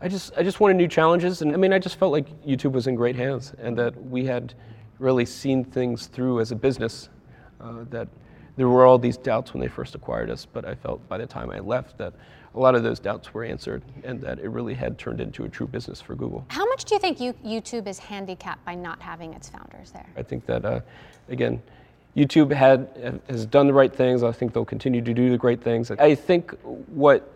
I 0.00 0.08
just 0.08 0.32
I 0.36 0.42
just 0.42 0.58
wanted 0.58 0.76
new 0.78 0.88
challenges, 0.88 1.42
and 1.42 1.52
I 1.52 1.56
mean 1.56 1.72
I 1.72 1.78
just 1.78 1.94
felt 1.94 2.10
like 2.10 2.26
YouTube 2.44 2.72
was 2.72 2.88
in 2.88 2.96
great 2.96 3.14
hands, 3.14 3.54
and 3.60 3.78
that 3.78 3.94
we 4.06 4.24
had 4.24 4.52
really 4.98 5.24
seen 5.24 5.62
things 5.62 6.08
through 6.08 6.40
as 6.40 6.50
a 6.50 6.56
business. 6.56 7.08
Uh, 7.60 7.84
that 7.90 8.08
there 8.56 8.68
were 8.68 8.84
all 8.84 8.98
these 8.98 9.16
doubts 9.16 9.54
when 9.54 9.60
they 9.60 9.68
first 9.68 9.94
acquired 9.94 10.30
us, 10.30 10.46
but 10.46 10.64
I 10.64 10.74
felt 10.74 11.06
by 11.08 11.18
the 11.18 11.26
time 11.26 11.50
I 11.50 11.58
left 11.58 11.98
that 11.98 12.12
a 12.54 12.58
lot 12.60 12.74
of 12.74 12.82
those 12.82 13.00
doubts 13.00 13.32
were 13.32 13.44
answered, 13.44 13.82
and 14.04 14.20
that 14.20 14.38
it 14.38 14.48
really 14.48 14.74
had 14.74 14.98
turned 14.98 15.20
into 15.22 15.44
a 15.44 15.48
true 15.48 15.66
business 15.66 16.02
for 16.02 16.14
Google. 16.14 16.44
How 16.48 16.66
much 16.66 16.84
do 16.84 16.94
you 16.94 16.98
think 16.98 17.18
you, 17.18 17.32
YouTube 17.44 17.86
is 17.86 17.98
handicapped 17.98 18.62
by 18.66 18.74
not 18.74 19.00
having 19.00 19.32
its 19.32 19.48
founders 19.48 19.90
there? 19.92 20.06
I 20.18 20.22
think 20.22 20.44
that, 20.46 20.64
uh, 20.64 20.80
again, 21.30 21.62
YouTube 22.14 22.52
had 22.52 23.22
has 23.28 23.46
done 23.46 23.66
the 23.66 23.72
right 23.72 23.94
things. 23.94 24.22
I 24.22 24.32
think 24.32 24.52
they'll 24.52 24.66
continue 24.66 25.00
to 25.00 25.14
do 25.14 25.30
the 25.30 25.38
great 25.38 25.62
things. 25.62 25.90
I 25.90 26.14
think 26.14 26.54
what 26.88 27.26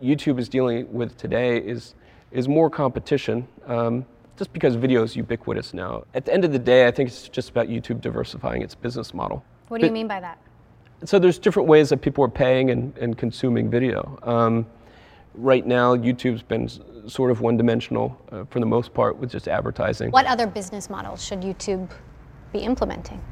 YouTube 0.00 0.38
is 0.38 0.48
dealing 0.48 0.92
with 0.92 1.16
today 1.16 1.58
is 1.58 1.94
is 2.30 2.46
more 2.46 2.70
competition, 2.70 3.48
um, 3.66 4.06
just 4.36 4.52
because 4.52 4.76
video 4.76 5.02
is 5.02 5.16
ubiquitous 5.16 5.74
now. 5.74 6.04
At 6.14 6.26
the 6.26 6.32
end 6.32 6.44
of 6.44 6.52
the 6.52 6.60
day, 6.60 6.86
I 6.86 6.92
think 6.92 7.08
it's 7.08 7.28
just 7.28 7.50
about 7.50 7.66
YouTube 7.66 8.00
diversifying 8.00 8.62
its 8.62 8.76
business 8.76 9.12
model. 9.12 9.44
What 9.66 9.80
do 9.80 9.86
you 9.88 9.92
mean 9.92 10.06
by 10.06 10.20
that? 10.20 10.38
So 11.04 11.18
there's 11.18 11.38
different 11.38 11.68
ways 11.68 11.88
that 11.90 11.98
people 12.02 12.24
are 12.24 12.28
paying 12.28 12.70
and, 12.70 12.96
and 12.98 13.16
consuming 13.16 13.70
video. 13.70 14.18
Um, 14.22 14.66
right 15.34 15.66
now, 15.66 15.96
YouTube's 15.96 16.42
been 16.42 16.68
sort 17.08 17.30
of 17.30 17.40
one-dimensional 17.40 18.16
uh, 18.30 18.44
for 18.50 18.60
the 18.60 18.66
most 18.66 18.92
part 18.92 19.16
with 19.16 19.30
just 19.30 19.48
advertising. 19.48 20.10
What 20.10 20.26
other 20.26 20.46
business 20.46 20.90
models 20.90 21.24
should 21.24 21.40
YouTube 21.40 21.90
be 22.52 22.60
implementing? 22.60 23.22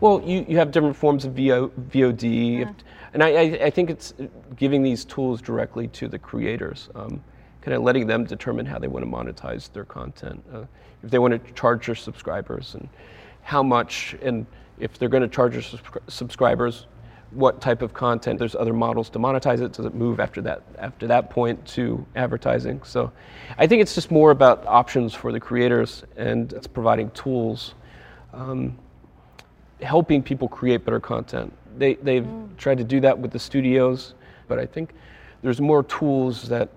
Well, 0.00 0.20
you, 0.24 0.44
you 0.48 0.58
have 0.58 0.72
different 0.72 0.96
forms 0.96 1.24
of 1.24 1.32
VO, 1.34 1.68
VOD, 1.90 2.62
if- 2.62 2.68
and 3.14 3.22
I, 3.22 3.28
I, 3.28 3.42
I 3.66 3.70
think 3.70 3.88
it's 3.88 4.12
giving 4.56 4.82
these 4.82 5.04
tools 5.04 5.40
directly 5.40 5.88
to 5.88 6.08
the 6.08 6.18
creators, 6.18 6.90
um, 6.94 7.22
kind 7.62 7.74
of 7.74 7.82
letting 7.82 8.06
them 8.06 8.24
determine 8.24 8.66
how 8.66 8.78
they 8.78 8.88
want 8.88 9.04
to 9.04 9.10
monetize 9.10 9.72
their 9.72 9.84
content. 9.86 10.44
Uh, 10.52 10.64
if 11.02 11.10
they 11.10 11.18
want 11.18 11.32
to 11.32 11.52
charge 11.52 11.86
their 11.86 11.94
subscribers 11.94 12.74
and 12.74 12.88
how 13.42 13.62
much, 13.62 14.16
and 14.20 14.44
if 14.78 14.98
they're 14.98 15.08
going 15.08 15.22
to 15.22 15.28
charge 15.28 15.54
their 15.54 15.62
subscri- 15.62 16.10
subscribers, 16.10 16.86
what 17.30 17.60
type 17.60 17.82
of 17.82 17.92
content. 17.92 18.38
There's 18.38 18.54
other 18.54 18.72
models 18.72 19.10
to 19.10 19.18
monetize 19.18 19.60
it. 19.60 19.72
Does 19.72 19.84
it 19.84 19.94
move 19.94 20.20
after 20.20 20.40
that 20.42 20.62
after 20.78 21.06
that 21.08 21.30
point 21.30 21.64
to 21.68 22.04
advertising? 22.14 22.82
So, 22.84 23.12
I 23.58 23.66
think 23.66 23.82
it's 23.82 23.94
just 23.94 24.10
more 24.10 24.30
about 24.30 24.66
options 24.66 25.12
for 25.14 25.32
the 25.32 25.40
creators, 25.40 26.04
and 26.16 26.52
it's 26.52 26.66
providing 26.66 27.10
tools. 27.10 27.74
Um, 28.32 28.78
helping 29.82 30.22
people 30.22 30.48
create 30.48 30.84
better 30.84 31.00
content. 31.00 31.52
They, 31.76 31.94
they've 31.94 32.26
tried 32.56 32.78
to 32.78 32.84
do 32.84 33.00
that 33.00 33.18
with 33.18 33.30
the 33.30 33.38
studios, 33.38 34.14
but 34.48 34.58
I 34.58 34.66
think 34.66 34.94
there's 35.42 35.60
more 35.60 35.82
tools 35.82 36.48
that 36.48 36.70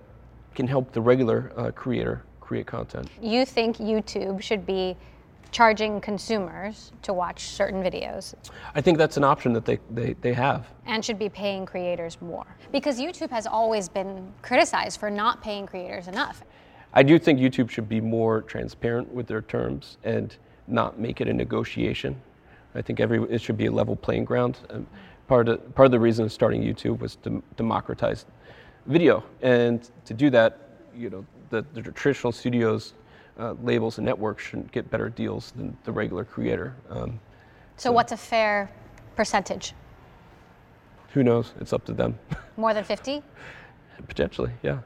can 0.55 0.67
help 0.67 0.91
the 0.91 1.01
regular 1.01 1.51
uh, 1.55 1.71
creator 1.71 2.23
create 2.41 2.65
content. 2.65 3.09
You 3.21 3.45
think 3.45 3.77
YouTube 3.77 4.41
should 4.41 4.65
be 4.65 4.97
charging 5.51 5.99
consumers 5.99 6.91
to 7.01 7.13
watch 7.13 7.49
certain 7.49 7.83
videos 7.83 8.35
I 8.75 8.81
think 8.81 8.97
that's 8.97 9.17
an 9.17 9.23
option 9.23 9.53
that 9.53 9.65
they, 9.65 9.79
they, 9.89 10.13
they 10.21 10.33
have. 10.33 10.67
and 10.85 11.03
should 11.03 11.19
be 11.19 11.29
paying 11.29 11.65
creators 11.65 12.21
more. 12.21 12.45
Because 12.71 12.99
YouTube 12.99 13.29
has 13.29 13.47
always 13.47 13.89
been 13.89 14.31
criticized 14.41 14.99
for 14.99 15.09
not 15.09 15.41
paying 15.41 15.65
creators 15.65 16.07
enough. 16.07 16.43
I 16.93 17.03
do 17.03 17.19
think 17.19 17.39
YouTube 17.39 17.69
should 17.69 17.89
be 17.89 18.01
more 18.01 18.41
transparent 18.43 19.11
with 19.13 19.27
their 19.27 19.41
terms 19.41 19.97
and 20.03 20.35
not 20.67 20.99
make 20.99 21.21
it 21.21 21.27
a 21.27 21.33
negotiation. 21.33 22.19
I 22.75 22.81
think 22.81 22.99
every 22.99 23.21
it 23.23 23.41
should 23.41 23.57
be 23.57 23.65
a 23.65 23.71
level 23.71 23.95
playing 23.95 24.25
ground. 24.25 24.59
Um, 24.69 24.87
part 25.27 25.49
of 25.49 25.75
part 25.75 25.85
of 25.87 25.91
the 25.91 25.99
reason 25.99 26.25
of 26.25 26.31
starting 26.31 26.61
YouTube 26.61 26.99
was 26.99 27.15
to 27.17 27.41
democratize 27.57 28.25
video, 28.85 29.23
and 29.41 29.89
to 30.05 30.13
do 30.13 30.29
that, 30.29 30.57
you 30.95 31.09
know, 31.09 31.25
the, 31.49 31.65
the 31.73 31.81
traditional 31.81 32.31
studios, 32.31 32.93
uh, 33.39 33.55
labels, 33.63 33.97
and 33.97 34.05
networks 34.05 34.43
shouldn't 34.43 34.71
get 34.71 34.89
better 34.91 35.09
deals 35.09 35.51
than 35.55 35.75
the 35.85 35.91
regular 35.91 36.25
creator. 36.25 36.75
Um, 36.89 37.19
So, 37.77 37.91
what's 37.91 38.11
a 38.11 38.17
fair 38.17 38.69
percentage? 39.15 39.73
who 41.13 41.23
knows? 41.23 41.53
It's 41.59 41.73
up 41.73 41.85
to 41.85 41.93
them, 41.93 42.19
More 42.57 42.73
than 42.73 42.83
50? 42.83 43.23
potentially. 44.07 44.51
Yeah. 44.63 44.79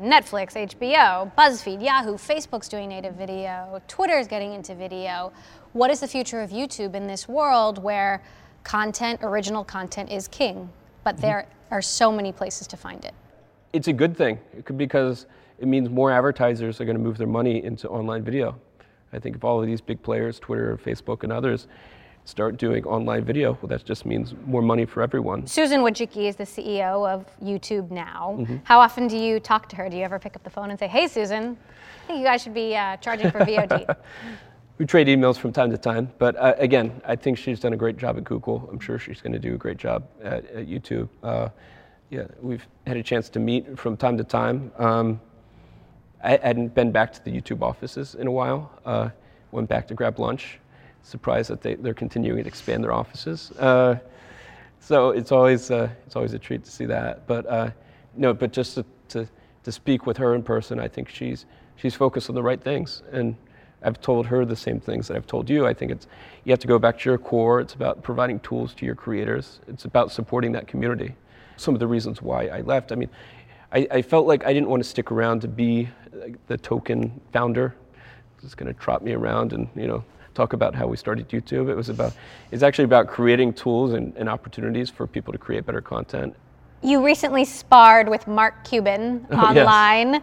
Netflix, 0.00 0.54
HBO, 0.54 1.32
BuzzFeed, 1.36 1.82
Yahoo, 1.82 2.14
Facebook's 2.14 2.68
doing 2.68 2.88
native 2.88 3.14
video, 3.14 3.80
Twitter's 3.88 4.26
getting 4.28 4.52
into 4.54 4.74
video. 4.74 5.32
What 5.72 5.90
is 5.90 6.00
the 6.00 6.06
future 6.08 6.40
of 6.40 6.50
YouTube 6.50 6.94
in 6.94 7.06
this 7.06 7.28
world 7.28 7.82
where 7.82 8.22
content, 8.64 9.20
original 9.22 9.64
content, 9.64 10.10
is 10.10 10.28
king, 10.28 10.68
but 11.04 11.16
there 11.18 11.46
are 11.70 11.82
so 11.82 12.12
many 12.12 12.32
places 12.32 12.66
to 12.68 12.76
find 12.76 13.04
it? 13.04 13.14
it's 13.74 13.88
a 13.88 13.92
good 13.92 14.16
thing 14.16 14.38
it 14.56 14.76
because 14.78 15.26
it 15.58 15.66
means 15.66 15.88
more 15.88 16.10
advertisers 16.10 16.80
are 16.80 16.84
going 16.84 16.96
to 16.96 17.02
move 17.02 17.18
their 17.18 17.26
money 17.26 17.62
into 17.64 17.88
online 17.88 18.22
video. 18.22 18.56
I 19.12 19.18
think 19.18 19.36
if 19.36 19.44
all 19.44 19.60
of 19.60 19.66
these 19.66 19.80
big 19.80 20.02
players, 20.02 20.38
Twitter, 20.38 20.78
Facebook, 20.84 21.24
and 21.24 21.32
others, 21.32 21.66
start 22.24 22.58
doing 22.58 22.84
online 22.84 23.24
video, 23.24 23.58
well, 23.62 23.68
that 23.68 23.84
just 23.84 24.04
means 24.04 24.34
more 24.44 24.60
money 24.60 24.84
for 24.84 25.02
everyone. 25.02 25.46
Susan 25.46 25.80
Wojcicki 25.80 26.28
is 26.28 26.36
the 26.36 26.44
CEO 26.44 27.08
of 27.08 27.26
YouTube 27.42 27.90
now. 27.90 28.46
How 28.64 28.78
often 28.80 29.08
do 29.08 29.16
you 29.16 29.40
talk 29.40 29.68
to 29.70 29.76
her? 29.76 29.88
Do 29.88 29.96
you 29.96 30.04
ever 30.04 30.18
pick 30.18 30.36
up 30.36 30.44
the 30.44 30.50
phone 30.50 30.70
and 30.70 30.78
say, 30.78 30.86
"Hey, 30.88 31.08
Susan, 31.08 31.56
I 31.56 32.06
think 32.06 32.18
you 32.18 32.24
guys 32.24 32.42
should 32.42 32.54
be 32.54 32.76
uh, 32.76 32.98
charging 32.98 33.30
for 33.30 33.40
VOD"? 33.40 33.96
We 34.78 34.86
trade 34.86 35.08
emails 35.08 35.36
from 35.36 35.52
time 35.52 35.72
to 35.72 35.76
time, 35.76 36.08
but 36.18 36.36
uh, 36.36 36.54
again, 36.56 37.02
I 37.04 37.16
think 37.16 37.36
she's 37.36 37.58
done 37.58 37.72
a 37.72 37.76
great 37.76 37.96
job 37.96 38.16
at 38.16 38.22
Google. 38.22 38.68
I'm 38.70 38.78
sure 38.78 38.96
she's 38.96 39.20
going 39.20 39.32
to 39.32 39.38
do 39.40 39.54
a 39.54 39.58
great 39.58 39.76
job 39.76 40.06
at, 40.22 40.48
at 40.52 40.68
YouTube. 40.68 41.08
Uh, 41.20 41.48
yeah, 42.10 42.28
we've 42.40 42.64
had 42.86 42.96
a 42.96 43.02
chance 43.02 43.28
to 43.30 43.40
meet 43.40 43.76
from 43.76 43.96
time 43.96 44.16
to 44.18 44.22
time. 44.22 44.70
Um, 44.78 45.20
I 46.22 46.36
hadn't 46.36 46.74
been 46.74 46.90
back 46.90 47.12
to 47.12 47.24
the 47.24 47.30
YouTube 47.30 47.62
offices 47.62 48.14
in 48.14 48.26
a 48.26 48.30
while. 48.30 48.70
Uh, 48.84 49.10
went 49.52 49.68
back 49.68 49.86
to 49.88 49.94
grab 49.94 50.18
lunch. 50.18 50.58
Surprised 51.02 51.50
that 51.50 51.62
they, 51.62 51.74
they're 51.74 51.94
continuing 51.94 52.42
to 52.42 52.48
expand 52.48 52.82
their 52.82 52.92
offices. 52.92 53.52
Uh, 53.52 53.98
so 54.80 55.10
it's 55.10 55.32
always 55.32 55.70
uh, 55.70 55.88
it's 56.06 56.16
always 56.16 56.34
a 56.34 56.38
treat 56.38 56.64
to 56.64 56.70
see 56.70 56.86
that. 56.86 57.26
But 57.26 57.46
uh, 57.46 57.70
no, 58.16 58.34
but 58.34 58.52
just 58.52 58.74
to, 58.74 58.84
to 59.10 59.28
to 59.64 59.72
speak 59.72 60.06
with 60.06 60.16
her 60.16 60.34
in 60.34 60.42
person, 60.42 60.80
I 60.80 60.88
think 60.88 61.08
she's 61.08 61.46
she's 61.76 61.94
focused 61.94 62.28
on 62.28 62.34
the 62.34 62.42
right 62.42 62.60
things, 62.60 63.02
and 63.12 63.36
I've 63.82 64.00
told 64.00 64.26
her 64.26 64.44
the 64.44 64.56
same 64.56 64.80
things 64.80 65.08
that 65.08 65.16
I've 65.16 65.26
told 65.26 65.48
you. 65.48 65.66
I 65.66 65.74
think 65.74 65.92
it's 65.92 66.06
you 66.44 66.52
have 66.52 66.58
to 66.60 66.68
go 66.68 66.78
back 66.78 66.98
to 67.00 67.10
your 67.10 67.18
core. 67.18 67.60
It's 67.60 67.74
about 67.74 68.02
providing 68.02 68.40
tools 68.40 68.74
to 68.74 68.86
your 68.86 68.94
creators. 68.94 69.60
It's 69.68 69.84
about 69.84 70.10
supporting 70.10 70.52
that 70.52 70.66
community. 70.66 71.14
Some 71.56 71.74
of 71.74 71.80
the 71.80 71.86
reasons 71.86 72.22
why 72.22 72.46
I 72.46 72.60
left. 72.62 72.92
I 72.92 72.94
mean, 72.94 73.10
I, 73.72 73.86
I 73.90 74.02
felt 74.02 74.26
like 74.26 74.44
I 74.46 74.52
didn't 74.52 74.68
want 74.68 74.82
to 74.82 74.88
stick 74.88 75.10
around 75.12 75.40
to 75.42 75.48
be 75.48 75.88
the 76.46 76.56
token 76.56 77.20
founder, 77.32 77.74
just 78.40 78.56
going 78.56 78.72
to 78.72 78.78
trot 78.78 79.02
me 79.02 79.12
around 79.12 79.52
and 79.52 79.68
you 79.74 79.86
know 79.86 80.04
talk 80.34 80.52
about 80.52 80.74
how 80.74 80.86
we 80.86 80.96
started 80.96 81.28
YouTube. 81.28 81.68
It 81.68 81.74
was 81.74 81.88
about 81.88 82.12
it's 82.50 82.62
actually 82.62 82.84
about 82.84 83.08
creating 83.08 83.52
tools 83.52 83.92
and, 83.92 84.16
and 84.16 84.28
opportunities 84.28 84.88
for 84.88 85.06
people 85.06 85.32
to 85.32 85.38
create 85.38 85.66
better 85.66 85.80
content. 85.80 86.34
You 86.82 87.04
recently 87.04 87.44
sparred 87.44 88.08
with 88.08 88.26
Mark 88.28 88.64
Cuban 88.64 89.26
Oh, 89.30 89.52
yes. 89.52 89.66
online, 89.66 90.22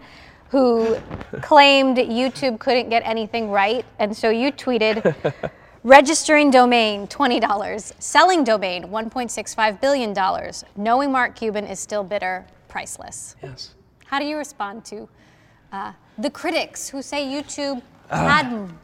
who 0.50 0.98
claimed 1.42 1.98
YouTube 1.98 2.60
couldn't 2.60 2.90
get 2.90 3.04
anything 3.06 3.52
right. 3.52 3.86
And 4.00 4.16
so 4.16 4.30
you 4.30 4.52
tweeted 4.54 5.02
registering 5.84 6.50
domain, 6.50 7.08
$20, 7.08 7.94
selling 8.02 8.44
domain, 8.46 8.86
$1.65 8.86 9.82
billion. 9.82 10.14
Knowing 10.78 11.12
Mark 11.12 11.36
Cuban 11.36 11.66
is 11.66 11.80
still 11.80 12.06
bitter, 12.06 12.46
priceless. 12.76 13.38
Yes. 13.42 13.74
How 14.06 14.20
do 14.20 14.26
you 14.26 14.36
respond 14.36 14.84
to 14.92 15.08
uh, 15.72 15.94
the 16.18 16.30
critics 16.30 16.90
who 16.90 17.02
say 17.02 17.26
YouTube 17.26 17.82
Ah. 18.12 18.28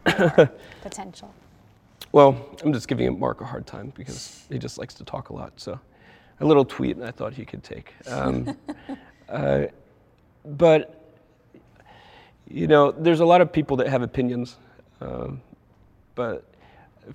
had 0.06 0.50
potential? 0.82 1.30
Well, 2.14 2.30
I'm 2.64 2.72
just 2.72 2.88
giving 2.88 3.20
Mark 3.20 3.42
a 3.42 3.46
hard 3.46 3.68
time 3.68 3.92
because 3.98 4.46
he 4.50 4.58
just 4.58 4.78
likes 4.78 4.94
to 4.94 5.04
talk 5.04 5.30
a 5.30 5.34
lot. 5.34 5.52
So, 5.58 5.78
a 6.40 6.46
little 6.46 6.64
tweet 6.64 7.02
I 7.02 7.12
thought 7.12 7.34
he 7.34 7.44
could 7.44 7.64
take. 7.64 7.94
Um, 8.08 8.58
uh, 9.30 9.64
but, 10.46 10.82
you 12.48 12.68
know, 12.68 12.94
there's 12.94 13.20
a 13.20 13.26
lot 13.26 13.42
of 13.42 13.52
people 13.52 13.76
that 13.78 13.88
have 13.90 14.04
opinions. 14.04 14.56
Um, 15.02 15.42
but 16.16 16.46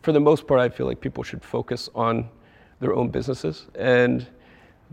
for 0.03 0.13
the 0.13 0.21
most 0.21 0.47
part, 0.47 0.61
I 0.61 0.69
feel 0.69 0.87
like 0.87 1.01
people 1.01 1.25
should 1.25 1.43
focus 1.43 1.89
on 1.95 2.29
their 2.81 2.95
own 2.95 3.09
businesses 3.09 3.67
and 3.77 4.27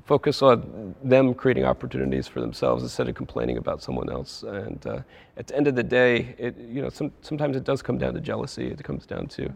focus 0.05 0.41
on 0.41 0.95
them 1.03 1.33
creating 1.33 1.65
opportunities 1.65 2.27
for 2.27 2.41
themselves 2.41 2.83
instead 2.83 3.07
of 3.07 3.15
complaining 3.15 3.57
about 3.57 3.81
someone 3.81 4.09
else. 4.09 4.43
And 4.43 4.85
uh, 4.85 4.99
at 5.37 5.47
the 5.47 5.55
end 5.55 5.67
of 5.67 5.75
the 5.75 5.83
day, 5.83 6.35
it 6.37 6.57
you 6.57 6.81
know 6.81 6.89
some, 6.89 7.11
sometimes 7.21 7.55
it 7.55 7.63
does 7.63 7.81
come 7.81 7.97
down 7.97 8.13
to 8.13 8.21
jealousy. 8.21 8.67
It 8.67 8.83
comes 8.83 9.05
down 9.05 9.27
to 9.27 9.51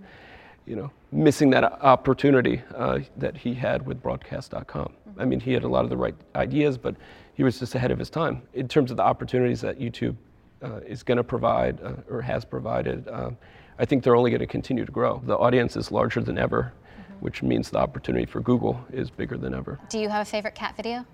you 0.65 0.75
know 0.75 0.91
missing 1.11 1.49
that 1.51 1.63
opportunity 1.63 2.61
uh, 2.75 2.99
that 3.17 3.37
he 3.37 3.53
had 3.53 3.85
with 3.85 4.01
Broadcast.com. 4.01 4.93
I 5.19 5.25
mean, 5.25 5.39
he 5.39 5.53
had 5.53 5.63
a 5.63 5.67
lot 5.67 5.83
of 5.83 5.89
the 5.89 5.97
right 5.97 6.15
ideas, 6.35 6.77
but 6.77 6.95
he 7.33 7.43
was 7.43 7.59
just 7.59 7.75
ahead 7.75 7.91
of 7.91 7.99
his 7.99 8.09
time 8.09 8.41
in 8.53 8.67
terms 8.67 8.91
of 8.91 8.97
the 8.97 9.03
opportunities 9.03 9.61
that 9.61 9.79
YouTube 9.79 10.15
uh, 10.63 10.79
is 10.85 11.03
going 11.03 11.17
to 11.17 11.23
provide 11.23 11.79
uh, 11.81 11.93
or 12.09 12.21
has 12.21 12.45
provided. 12.45 13.07
Um, 13.07 13.37
I 13.79 13.85
think 13.85 14.03
they're 14.03 14.15
only 14.15 14.31
going 14.31 14.39
to 14.39 14.47
continue 14.47 14.85
to 14.85 14.91
grow. 14.91 15.21
The 15.25 15.37
audience 15.37 15.75
is 15.75 15.91
larger 15.91 16.21
than 16.21 16.37
ever, 16.37 16.73
which 17.19 17.41
means 17.43 17.69
the 17.69 17.77
opportunity 17.79 18.25
for 18.25 18.41
Google 18.41 18.79
is 18.91 19.09
bigger 19.09 19.37
than 19.37 19.53
ever. 19.53 19.79
Do 19.89 19.99
you 19.99 20.09
have 20.09 20.21
a 20.21 20.29
favorite 20.29 20.55
cat 20.55 20.75
video? 20.75 21.05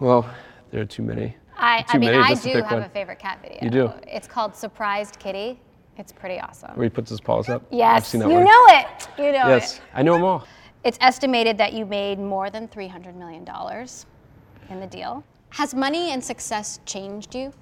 Well, 0.00 0.28
there 0.70 0.82
are 0.82 0.86
too 0.86 1.02
many. 1.02 1.36
I, 1.58 1.82
Too 1.82 1.86
I 1.94 1.98
mean, 1.98 2.10
many 2.10 2.22
I 2.22 2.34
to 2.34 2.42
do 2.42 2.62
have 2.62 2.72
one. 2.72 2.82
a 2.82 2.88
favorite 2.90 3.18
cat 3.18 3.38
video. 3.40 3.58
You 3.62 3.70
do? 3.70 3.92
It's 4.06 4.26
called 4.26 4.54
Surprised 4.54 5.18
Kitty. 5.18 5.58
It's 5.96 6.12
pretty 6.12 6.38
awesome. 6.38 6.72
Where 6.74 6.84
he 6.84 6.90
puts 6.90 7.08
his 7.08 7.20
paws 7.20 7.48
up. 7.48 7.62
I've 7.72 7.78
Yes, 7.78 8.08
seen 8.08 8.20
you 8.20 8.28
one. 8.28 8.44
know 8.44 8.64
it. 8.68 9.08
You 9.16 9.32
know 9.32 9.46
it. 9.48 9.60
Yes, 9.60 9.76
it. 9.76 9.82
I 9.94 10.02
know 10.02 10.12
them 10.12 10.24
all. 10.24 10.46
It's 10.84 10.98
estimated 11.00 11.56
that 11.56 11.72
you 11.72 11.86
made 11.86 12.18
more 12.18 12.50
than 12.50 12.68
$300 12.68 13.14
million 13.14 13.46
in 14.68 14.80
the 14.80 14.86
deal. 14.86 15.24
Has 15.50 15.74
money 15.74 16.10
and 16.10 16.22
success 16.22 16.80
changed 16.84 17.34
you? 17.34 17.52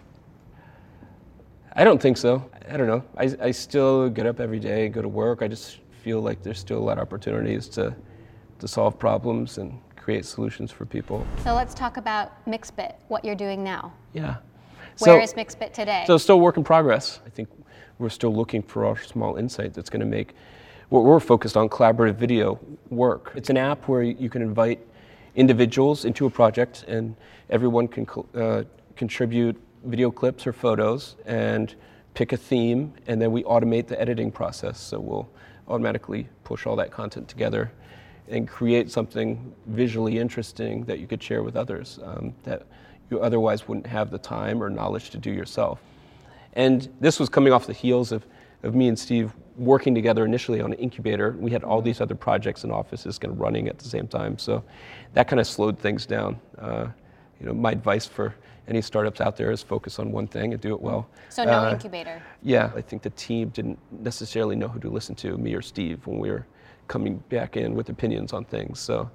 I 1.77 1.85
don't 1.85 2.03
think 2.03 2.17
so. 2.17 2.49
I 2.69 2.77
don't 2.77 2.87
know. 2.89 3.05
I, 3.17 3.35
I 3.41 3.51
still 3.53 4.09
get 4.09 4.27
up 4.27 4.41
every 4.41 4.59
day, 4.61 4.89
go 4.89 5.03
to 5.03 5.09
work. 5.09 5.41
I 5.43 5.49
just 5.49 5.79
feel 6.05 6.21
like 6.21 6.43
there's 6.43 6.59
still 6.59 6.79
a 6.79 6.87
lot 6.91 6.99
of 6.99 7.03
opportunities 7.03 7.67
to, 7.67 7.97
to 8.59 8.69
solve 8.69 8.99
problems 8.99 9.57
and 9.57 9.81
create 9.97 10.27
solutions 10.27 10.71
for 10.71 10.85
people. 10.85 11.27
So 11.43 11.55
let's 11.55 11.73
talk 11.73 11.97
about 11.97 12.45
Mixbit, 12.47 12.97
what 13.09 13.25
you're 13.25 13.35
doing 13.35 13.65
now. 13.65 13.91
Yeah. 14.13 14.37
Where 14.99 15.19
is 15.19 15.33
Mixbit 15.33 15.73
today? 15.73 16.05
So 16.07 16.19
still 16.19 16.41
work 16.41 16.59
in 16.59 16.63
progress. 16.63 17.21
I 17.27 17.31
think 17.31 17.49
we're 17.99 18.11
still 18.11 18.35
looking 18.35 18.63
for 18.63 18.85
our 18.85 18.99
small 18.99 19.37
insight 19.37 19.73
that's 19.73 19.89
going 19.89 20.01
to 20.01 20.07
make 20.07 20.35
what 20.91 21.05
we're 21.05 21.21
focused 21.21 21.57
on 21.57 21.71
collaborative 21.71 22.17
video 22.17 22.61
work. 22.91 23.33
It's 23.35 23.49
an 23.49 23.57
app 23.57 23.89
where 23.89 24.03
you 24.03 24.29
can 24.29 24.43
invite 24.43 24.81
individuals 25.37 26.05
into 26.05 26.27
a 26.27 26.31
project 26.31 26.85
and 26.87 27.17
everyone 27.49 27.89
can 27.89 28.07
uh, 28.35 28.65
contribute 28.95 29.57
video 29.85 30.11
clips 30.11 30.47
or 30.47 30.53
photos 30.53 31.17
and 31.25 31.75
pick 32.13 32.33
a 32.33 32.37
theme 32.37 32.93
and 33.07 33.21
then 33.23 33.33
we 33.33 33.43
automate 33.45 33.87
the 33.87 33.99
editing 33.99 34.31
process. 34.31 34.79
So 34.79 35.01
we'll 35.01 35.29
automatically 35.69 36.29
push 36.45 36.67
all 36.67 36.77
that 36.77 36.91
content 36.91 37.29
together 37.29 37.71
and 38.29 38.49
create 38.49 38.91
something 38.91 39.53
visually 39.67 40.19
interesting 40.19 40.85
that 40.85 40.99
you 40.99 41.07
could 41.07 41.23
share 41.23 41.43
with 41.43 41.57
others 41.57 41.99
um, 42.05 42.35
that 42.43 42.63
you 43.11 43.21
otherwise 43.21 43.69
wouldn't 43.69 43.87
have 43.87 44.11
the 44.11 44.19
time 44.19 44.63
or 44.63 44.71
knowledge 44.71 45.11
to 45.11 45.19
do 45.19 45.31
yourself. 45.31 45.81
And 46.55 46.89
this 47.01 47.21
was 47.21 47.29
coming 47.29 47.53
off 47.53 47.67
the 47.67 47.73
heels 47.73 48.13
of, 48.13 48.25
of 48.63 48.75
me 48.75 48.89
and 48.89 48.99
Steve 48.99 49.33
working 49.57 49.95
together 49.95 50.25
initially 50.25 50.61
on 50.61 50.73
an 50.73 50.79
incubator. 50.79 51.33
We 51.39 51.51
had 51.51 51.65
all 51.65 51.83
these 51.83 52.01
other 52.01 52.15
projects 52.15 52.65
and 52.65 52.73
offices 52.73 53.19
kind 53.19 53.33
of 53.33 53.41
running 53.41 53.69
at 53.69 53.79
the 53.79 53.89
same 53.89 54.09
time. 54.09 54.39
So 54.39 54.65
that 55.13 55.29
kind 55.29 55.39
of 55.39 55.47
slowed 55.47 55.79
things 55.79 56.07
down. 56.07 56.41
Uh, 56.59 56.89
you 57.41 57.47
know, 57.47 57.53
my 57.53 57.73
advice 57.73 58.07
for 58.07 58.35
any 58.69 58.81
startups 58.81 59.21
out 59.21 59.37
there 59.37 59.51
is 59.51 59.63
focus 59.63 59.99
on 59.99 60.11
one 60.11 60.27
thing 60.27 60.53
and 60.53 60.61
do 60.61 60.75
it 60.75 60.81
well. 60.81 61.07
so 61.29 61.45
no 61.45 61.53
Uh, 61.53 61.71
incubator. 61.73 62.23
yeah, 62.43 62.71
I 62.75 62.81
think 62.81 63.03
the 63.03 63.11
team 63.11 63.49
didn't 63.51 63.79
necessarily 63.91 64.57
know 64.57 64.69
who 64.69 64.81
to 64.81 64.89
listen 64.91 65.15
to, 65.17 65.37
me 65.37 65.55
or 65.55 65.63
Steve, 65.63 66.07
when 66.07 66.19
we 66.19 66.31
were 66.31 66.47
coming 66.89 67.17
back 67.29 67.57
in 67.57 67.75
with 67.75 67.89
opinions 67.91 68.33
on 68.33 68.45
things. 68.45 68.79
So, 68.81 69.11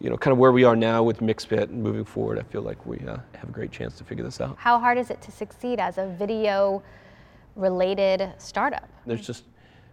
you 0.00 0.10
know, 0.10 0.16
kind 0.16 0.32
of 0.32 0.38
where 0.38 0.52
we 0.52 0.64
are 0.64 0.74
now 0.76 1.02
with 1.02 1.20
Mixbit 1.20 1.64
and 1.70 1.82
moving 1.82 2.04
forward, 2.04 2.38
I 2.38 2.42
feel 2.42 2.62
like 2.62 2.84
we 2.86 2.98
uh, 3.06 3.18
have 3.36 3.48
a 3.48 3.52
great 3.52 3.70
chance 3.70 3.96
to 3.98 4.04
figure 4.04 4.24
this 4.24 4.40
out. 4.40 4.56
How 4.58 4.78
hard 4.78 4.98
is 4.98 5.10
it 5.10 5.20
to 5.22 5.30
succeed 5.30 5.78
as 5.78 5.98
a 5.98 6.06
video 6.18 6.82
related 7.54 8.32
startup? 8.38 8.88
There's 9.06 9.26
just 9.26 9.44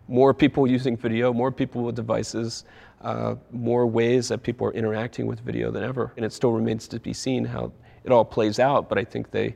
more 0.08 0.34
people 0.34 0.66
using 0.66 0.98
video, 0.98 1.32
more 1.32 1.52
people 1.52 1.84
with 1.84 1.96
devices, 1.96 2.64
uh, 3.02 3.36
more 3.52 3.86
ways 3.86 4.28
that 4.30 4.42
people 4.42 4.66
are 4.68 4.74
interacting 4.74 5.28
with 5.28 5.40
video 5.42 5.70
than 5.72 5.84
ever. 5.84 6.12
And 6.18 6.26
it 6.26 6.34
still 6.34 6.52
remains 6.52 6.88
to 6.88 7.00
be 7.00 7.14
seen 7.14 7.46
how 7.46 7.72
it 8.12 8.14
all 8.14 8.26
plays 8.26 8.60
out, 8.60 8.90
but 8.90 8.98
I 8.98 9.04
think 9.04 9.32
they, 9.32 9.56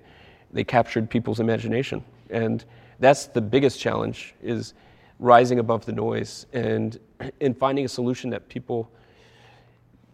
they 0.51 0.63
captured 0.63 1.09
people's 1.09 1.39
imagination. 1.39 2.03
And 2.29 2.63
that's 2.99 3.25
the 3.27 3.41
biggest 3.41 3.79
challenge 3.79 4.35
is 4.41 4.73
rising 5.19 5.59
above 5.59 5.85
the 5.85 5.91
noise 5.91 6.45
and, 6.53 6.99
and 7.41 7.57
finding 7.57 7.85
a 7.85 7.87
solution 7.87 8.29
that 8.31 8.49
people 8.49 8.89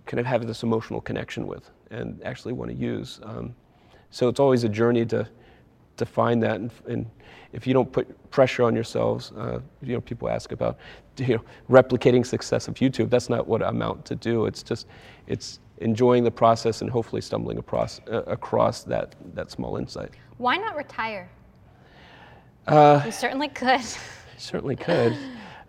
kind 0.05 0.19
of 0.19 0.25
have 0.25 0.45
this 0.47 0.63
emotional 0.63 1.01
connection 1.01 1.47
with 1.47 1.69
and 1.91 2.21
actually 2.23 2.53
want 2.53 2.71
to 2.71 2.77
use. 2.77 3.19
Um, 3.23 3.55
so 4.11 4.27
it's 4.27 4.39
always 4.39 4.63
a 4.63 4.69
journey 4.69 5.05
to, 5.07 5.27
to 5.97 6.05
find 6.05 6.41
that. 6.43 6.55
And, 6.55 6.71
and 6.87 7.05
if 7.53 7.67
you 7.67 7.73
don't 7.73 7.91
put 7.91 8.07
pressure 8.31 8.63
on 8.63 8.75
yourselves, 8.75 9.31
uh, 9.37 9.59
you 9.81 9.93
know, 9.93 10.01
people 10.01 10.29
ask 10.29 10.51
about, 10.51 10.77
you 11.17 11.35
know, 11.35 11.43
replicating 11.69 12.25
success 12.25 12.67
of 12.67 12.75
YouTube. 12.75 13.09
That's 13.09 13.29
not 13.29 13.47
what 13.47 13.61
I'm 13.63 13.81
out 13.81 14.05
to 14.05 14.15
do. 14.15 14.45
It's 14.45 14.63
just, 14.63 14.87
it's 15.27 15.59
enjoying 15.79 16.23
the 16.23 16.31
process 16.31 16.81
and 16.81 16.89
hopefully 16.89 17.21
stumbling 17.21 17.57
across, 17.57 17.99
uh, 18.11 18.23
across 18.23 18.83
that, 18.83 19.15
that 19.33 19.49
small 19.51 19.77
insight. 19.77 20.11
Why 20.37 20.57
not 20.57 20.75
retire? 20.75 21.29
Uh, 22.67 23.01
you 23.05 23.11
certainly 23.11 23.49
could. 23.49 23.81
certainly 24.37 24.75
could. 24.75 25.17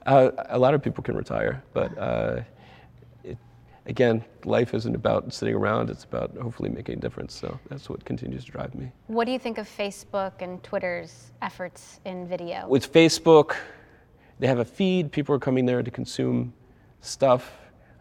Uh, 0.06 0.30
a 0.48 0.58
lot 0.58 0.74
of 0.74 0.82
people 0.82 1.02
can 1.02 1.16
retire, 1.16 1.62
but 1.72 1.96
uh, 1.98 2.40
it, 3.22 3.38
again, 3.86 4.24
life 4.44 4.74
isn't 4.74 4.94
about 4.94 5.32
sitting 5.32 5.54
around. 5.54 5.90
It's 5.90 6.04
about 6.04 6.36
hopefully 6.36 6.70
making 6.70 6.98
a 6.98 7.00
difference. 7.00 7.34
So 7.34 7.58
that's 7.68 7.88
what 7.88 8.04
continues 8.04 8.44
to 8.44 8.50
drive 8.50 8.74
me. 8.74 8.90
What 9.06 9.26
do 9.26 9.32
you 9.32 9.38
think 9.38 9.58
of 9.58 9.68
Facebook 9.68 10.32
and 10.40 10.62
Twitter's 10.62 11.32
efforts 11.42 12.00
in 12.04 12.26
video? 12.26 12.66
With 12.68 12.92
Facebook, 12.92 13.56
they 14.38 14.46
have 14.46 14.58
a 14.58 14.64
feed. 14.64 15.12
People 15.12 15.34
are 15.34 15.40
coming 15.40 15.66
there 15.66 15.82
to 15.82 15.90
consume 15.90 16.52
stuff. 17.00 17.52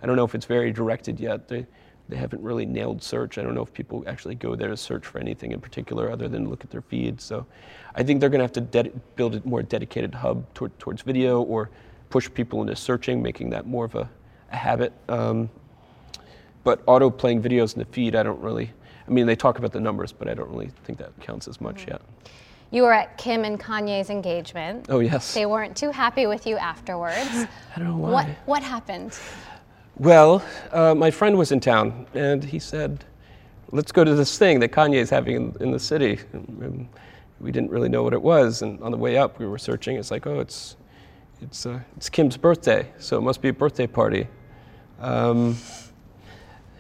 I 0.02 0.06
don't 0.06 0.16
know 0.16 0.26
if 0.26 0.34
it's 0.36 0.46
very 0.46 0.72
directed 0.72 1.20
yet. 1.20 1.48
They, 1.48 1.68
they 2.10 2.18
haven't 2.18 2.42
really 2.42 2.66
nailed 2.66 3.04
search. 3.04 3.38
I 3.38 3.44
don't 3.44 3.54
know 3.54 3.62
if 3.62 3.72
people 3.72 4.04
actually 4.08 4.36
go 4.36 4.56
there 4.56 4.68
to 4.68 4.76
search 4.76 5.06
for 5.06 5.20
anything 5.20 5.52
in 5.52 5.62
particular 5.62 6.12
other 6.12 6.28
than 6.28 6.50
look 6.50 6.64
at 6.64 6.72
their 6.72 6.82
feed. 6.82 7.22
So 7.22 7.46
I 7.96 8.02
think 8.02 8.20
they're 8.20 8.30
going 8.30 8.40
to 8.40 8.44
have 8.44 8.52
to 8.54 8.62
de- 8.62 8.92
build 9.16 9.36
a 9.36 9.48
more 9.48 9.62
dedicated 9.62 10.16
hub 10.16 10.52
toward, 10.56 10.78
towards 10.80 11.04
video 11.04 11.42
or 11.42 11.70
push 12.10 12.28
people 12.34 12.62
into 12.62 12.76
searching, 12.76 13.22
making 13.22 13.52
that 13.52 13.68
more 13.68 13.86
of 13.86 13.94
a, 13.94 14.10
a 14.52 14.56
habit. 14.56 14.92
Um, 15.08 15.52
but 16.64 16.82
auto 16.88 17.12
playing 17.12 17.44
videos 17.44 17.74
in 17.74 17.80
the 17.80 17.86
feed, 17.86 18.16
I 18.16 18.24
don't 18.24 18.42
really, 18.42 18.72
I 19.08 19.12
mean, 19.12 19.28
they 19.28 19.36
talk 19.36 19.60
about 19.60 19.72
the 19.72 19.80
numbers, 19.80 20.12
but 20.12 20.28
I 20.28 20.34
don't 20.34 20.50
really 20.50 20.72
think 20.84 20.98
that 20.98 21.18
counts 21.20 21.48
as 21.48 21.62
much 21.62 21.82
mm-hmm. 21.82 21.92
yet. 21.92 22.02
You 22.72 22.84
were 22.84 22.94
at 22.94 23.18
Kim 23.18 23.46
and 23.46 23.60
Kanye's 23.60 24.10
engagement. 24.10 24.88
Oh, 24.90 25.00
yes. 25.00 25.34
They 25.34 25.46
weren't 25.46 25.76
too 25.76 25.92
happy 25.92 26.28
with 26.28 26.46
you 26.46 26.58
afterwards. 26.58 27.18
I 27.76 27.78
don't 27.78 27.88
know 27.88 27.98
why. 27.98 28.12
What, 28.12 28.28
what 28.46 28.64
happened? 28.64 29.18
Well, 30.00 30.42
uh, 30.72 30.96
my 30.96 31.12
friend 31.12 31.38
was 31.38 31.52
in 31.52 31.60
town, 31.60 32.08
and 32.14 32.42
he 32.42 32.58
said, 32.58 33.04
let's 33.72 33.92
go 33.92 34.06
to 34.06 34.16
this 34.16 34.38
thing 34.38 34.62
that 34.62 34.72
Kanye 34.72 34.96
is 34.96 35.10
having 35.10 35.36
in, 35.36 35.58
in 35.60 35.72
the 35.72 35.80
city. 35.80 36.18
And 36.32 36.88
we 37.42 37.52
didn't 37.52 37.70
really 37.70 37.90
know 37.90 38.02
what 38.02 38.14
it 38.14 38.22
was, 38.22 38.62
and 38.62 38.82
on 38.82 38.92
the 38.92 38.98
way 38.98 39.18
up, 39.18 39.40
we 39.40 39.46
were 39.46 39.58
searching. 39.58 39.98
It's 39.98 40.10
like, 40.10 40.26
oh, 40.26 40.40
it's, 40.40 40.78
it's, 41.42 41.66
uh, 41.66 41.82
it's 41.98 42.10
Kim's 42.10 42.38
birthday, 42.38 42.90
so 42.98 43.18
it 43.18 43.22
must 43.24 43.42
be 43.42 43.50
a 43.50 43.54
birthday 43.54 43.88
party. 43.88 44.30
Um, 45.02 45.58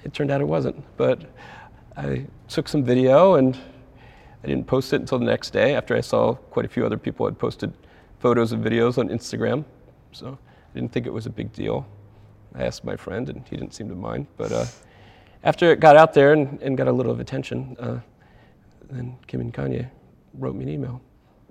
it 0.05 0.13
turned 0.13 0.31
out 0.31 0.39
it 0.39 0.47
wasn't, 0.47 0.81
but 0.95 1.23
I 1.97 2.25
took 2.47 2.69
some 2.69 2.85
video, 2.85 3.35
and 3.35 3.57
I 4.45 4.47
didn't 4.47 4.65
post 4.65 4.93
it 4.93 5.01
until 5.01 5.19
the 5.19 5.25
next 5.25 5.49
day 5.49 5.75
after 5.75 5.93
I 5.93 5.99
saw 5.99 6.36
quite 6.36 6.63
a 6.63 6.69
few 6.69 6.86
other 6.86 6.97
people 6.97 7.25
had 7.25 7.38
posted 7.38 7.73
photos 8.19 8.53
and 8.53 8.63
videos 8.63 8.97
on 8.97 9.10
Instagram. 9.10 9.65
So 10.13 10.38
I 10.41 10.73
didn't 10.73 10.93
think 10.93 11.05
it 11.05 11.12
was 11.12 11.25
a 11.25 11.29
big 11.29 11.51
deal. 11.51 11.86
I 12.55 12.63
asked 12.63 12.83
my 12.83 12.95
friend, 12.95 13.29
and 13.29 13.45
he 13.49 13.55
didn't 13.55 13.73
seem 13.73 13.89
to 13.89 13.95
mind. 13.95 14.27
But 14.38 14.51
uh, 14.51 14.65
after 15.43 15.71
it 15.71 15.79
got 15.79 15.95
out 15.95 16.13
there 16.13 16.33
and, 16.33 16.62
and 16.62 16.77
got 16.77 16.88
a 16.88 16.91
little 16.91 17.12
of 17.12 17.19
attention, 17.19 17.75
uh, 17.79 17.99
then 18.89 19.17
Kim 19.27 19.41
and 19.41 19.53
Kanye 19.53 19.88
wrote 20.33 20.55
me 20.55 20.63
an 20.63 20.69
email. 20.69 21.01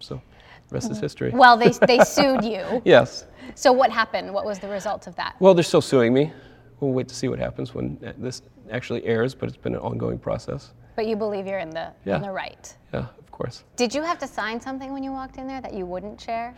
So 0.00 0.20
the 0.68 0.74
rest 0.74 0.90
is 0.90 0.98
history. 0.98 1.30
Well, 1.30 1.56
they, 1.56 1.70
they 1.87 1.98
sued 2.04 2.44
you. 2.44 2.82
yes. 2.84 3.26
So 3.54 3.72
what 3.72 3.90
happened? 3.90 4.32
What 4.32 4.44
was 4.44 4.58
the 4.58 4.68
result 4.68 5.06
of 5.06 5.16
that? 5.16 5.37
Well, 5.40 5.54
they're 5.54 5.64
still 5.64 5.80
suing 5.80 6.12
me. 6.12 6.32
We'll 6.80 6.92
wait 6.92 7.08
to 7.08 7.14
see 7.14 7.28
what 7.28 7.38
happens 7.38 7.74
when 7.74 7.98
this 8.18 8.42
actually 8.70 9.04
airs, 9.04 9.34
but 9.34 9.48
it's 9.48 9.58
been 9.58 9.74
an 9.74 9.80
ongoing 9.80 10.18
process. 10.18 10.72
But 10.94 11.06
you 11.06 11.16
believe 11.16 11.46
you're 11.46 11.58
in 11.58 11.70
the, 11.70 11.92
yeah. 12.04 12.16
in 12.16 12.22
the 12.22 12.30
right? 12.30 12.76
Yeah, 12.92 13.06
of 13.18 13.30
course. 13.30 13.64
Did 13.76 13.94
you 13.94 14.02
have 14.02 14.18
to 14.18 14.26
sign 14.26 14.61
something 14.61 14.92
when 14.92 15.02
you 15.02 15.12
walked 15.12 15.38
in 15.38 15.46
there 15.46 15.61
that 15.61 15.72
you 15.72 15.87
wouldn't 15.87 16.20
share? 16.20 16.54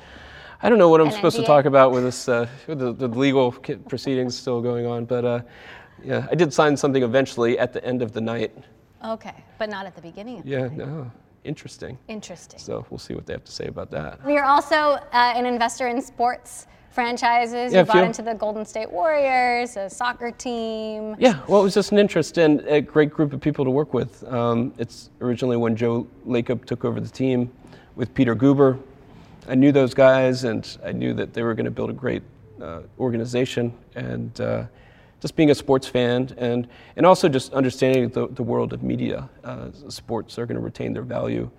I 0.63 0.69
don't 0.69 0.79
know 0.79 0.91
what 0.91 1.01
I'm 1.01 1.11
supposed 1.11 1.39
NDA? 1.39 1.41
to 1.41 1.47
talk 1.47 1.65
about 1.65 1.93
with 1.93 2.05
this, 2.05 2.29
uh, 2.29 2.47
with 2.67 2.79
the, 2.79 2.93
the, 2.93 3.09
legal 3.09 3.51
proceedings 3.53 4.37
still 4.37 4.61
going 4.61 4.85
on, 4.85 5.07
but 5.07 5.25
uh, 5.25 5.41
yeah, 6.05 6.27
I 6.31 6.35
did 6.35 6.53
sign 6.53 6.77
something 6.77 7.03
eventually 7.03 7.59
at 7.59 7.73
the 7.73 7.83
end 7.85 8.03
of 8.03 8.13
the 8.13 8.21
night. 8.21 8.55
Okay, 9.05 9.35
but 9.59 9.71
not 9.71 9.87
at 9.87 9.95
the 9.97 10.03
beginning. 10.03 10.43
yeah, 10.45 10.69
no, 10.69 11.11
interesting. 11.45 11.97
Interesting. 12.09 12.59
So 12.59 12.85
we'll 12.91 12.99
see 12.99 13.15
what 13.15 13.25
they 13.25 13.33
have 13.33 13.45
to 13.45 13.53
say 13.53 13.67
about 13.67 13.91
that. 13.93 14.21
You're 14.29 14.45
also 14.45 14.77
uh, 14.77 14.99
an 15.13 15.47
investor 15.47 15.89
in 15.89 16.03
sports 16.03 16.67
franchises. 16.91 17.73
Yeah, 17.73 17.81
you 17.81 17.87
bought 17.87 18.05
into 18.05 18.21
the 18.21 18.35
Golden 18.35 18.67
State 18.67 18.91
Warriors, 18.91 19.79
a 19.79 19.89
soccer 19.89 20.31
team. 20.31 21.17
Yeah, 21.19 21.41
well, 21.49 21.61
it 21.61 21.65
was 21.65 21.75
just 21.75 21.93
an 21.93 21.99
interest 21.99 22.37
and 22.37 22.61
a 22.67 22.83
great 22.83 23.11
group 23.11 23.33
of 23.33 23.41
people 23.41 23.65
to 23.65 23.71
work 23.71 23.95
with. 23.95 24.23
Um, 24.31 24.75
it's 24.77 25.09
originally 25.23 25.57
when 25.57 25.75
Joe 25.75 26.07
Lacob 26.27 26.67
took 26.67 26.85
over 26.85 27.01
the 27.01 27.09
team 27.09 27.51
with 27.97 28.13
Peter 28.13 28.37
Guber, 28.37 28.79
I 29.49 29.55
knew 29.55 29.73
those 29.73 29.95
guys, 29.95 30.45
and 30.45 30.67
I 30.85 30.93
knew 30.93 31.15
that 31.15 31.33
they 31.33 31.43
were 31.43 31.55
going 31.55 31.65
to 31.65 31.71
build 31.71 31.91
a 31.91 31.95
great 31.95 32.23
uh, 32.61 32.81
organization. 32.99 33.73
And 33.95 34.39
uh, 34.41 34.65
just 35.21 35.37
being 35.37 35.51
a 35.51 35.55
sports 35.55 35.87
fan, 35.87 36.35
and 36.39 36.69
and 36.97 37.07
also 37.07 37.29
just 37.29 37.53
understanding 37.53 38.09
the, 38.09 38.29
the 38.29 38.43
world 38.43 38.73
of 38.73 38.83
media, 38.83 39.29
uh, 39.45 39.69
sports 39.89 40.39
are 40.39 40.47
going 40.47 40.57
to 40.57 40.63
retain 40.63 40.93
their 40.93 41.03
value 41.03 41.51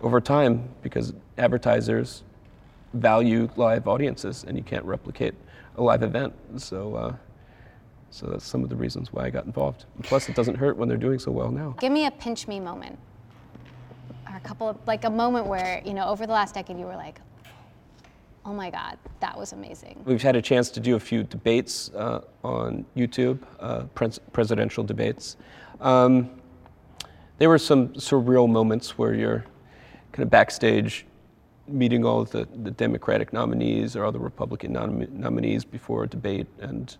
over 0.00 0.20
time 0.20 0.68
because 0.82 1.12
advertisers 1.38 2.22
value 2.94 3.48
live 3.56 3.86
audiences, 3.86 4.44
and 4.44 4.56
you 4.56 4.62
can't 4.62 4.84
replicate 4.84 5.34
a 5.76 5.82
live 5.82 6.02
event. 6.02 6.34
So. 6.56 6.94
Uh, 6.94 7.16
so 8.12 8.26
that's 8.26 8.44
some 8.44 8.64
of 8.64 8.70
the 8.70 8.74
reasons 8.74 9.12
why 9.12 9.26
I 9.26 9.30
got 9.30 9.44
involved. 9.46 9.84
Plus, 10.02 10.28
it 10.28 10.34
doesn't 10.34 10.56
hurt 10.56 10.76
when 10.76 10.88
they're 10.88 10.98
doing 10.98 11.20
so 11.20 11.30
well 11.30 11.52
now. 11.52 11.76
Give 11.78 11.92
me 11.92 12.06
a 12.06 12.10
pinch 12.10 12.48
me 12.48 12.58
moment 12.58 12.98
or 14.30 14.36
a 14.36 14.40
couple 14.40 14.68
of 14.68 14.76
like 14.86 15.04
a 15.04 15.10
moment 15.10 15.46
where 15.46 15.82
you 15.84 15.94
know 15.94 16.06
over 16.06 16.26
the 16.26 16.32
last 16.32 16.54
decade 16.54 16.78
you 16.78 16.86
were 16.86 16.96
like 16.96 17.20
oh 18.44 18.52
my 18.52 18.70
god 18.70 18.96
that 19.20 19.36
was 19.36 19.52
amazing. 19.52 20.00
We've 20.06 20.22
had 20.22 20.36
a 20.36 20.42
chance 20.42 20.70
to 20.70 20.80
do 20.80 20.96
a 20.96 21.00
few 21.00 21.24
debates 21.24 21.90
uh, 21.90 22.22
on 22.42 22.84
youtube 22.96 23.38
uh, 23.58 23.82
pres- 23.94 24.20
presidential 24.32 24.84
debates. 24.84 25.36
Um, 25.80 26.30
there 27.38 27.48
were 27.48 27.58
some 27.58 27.88
surreal 27.90 28.48
moments 28.48 28.98
where 28.98 29.14
you're 29.14 29.44
kind 30.12 30.22
of 30.22 30.30
backstage 30.30 31.06
meeting 31.66 32.04
all 32.04 32.24
the, 32.24 32.48
the 32.62 32.70
democratic 32.70 33.32
nominees 33.32 33.94
or 33.96 34.04
other 34.04 34.18
republican 34.18 34.72
nom- 34.72 35.06
nominees 35.18 35.64
before 35.64 36.04
a 36.04 36.08
debate 36.08 36.46
and 36.60 36.96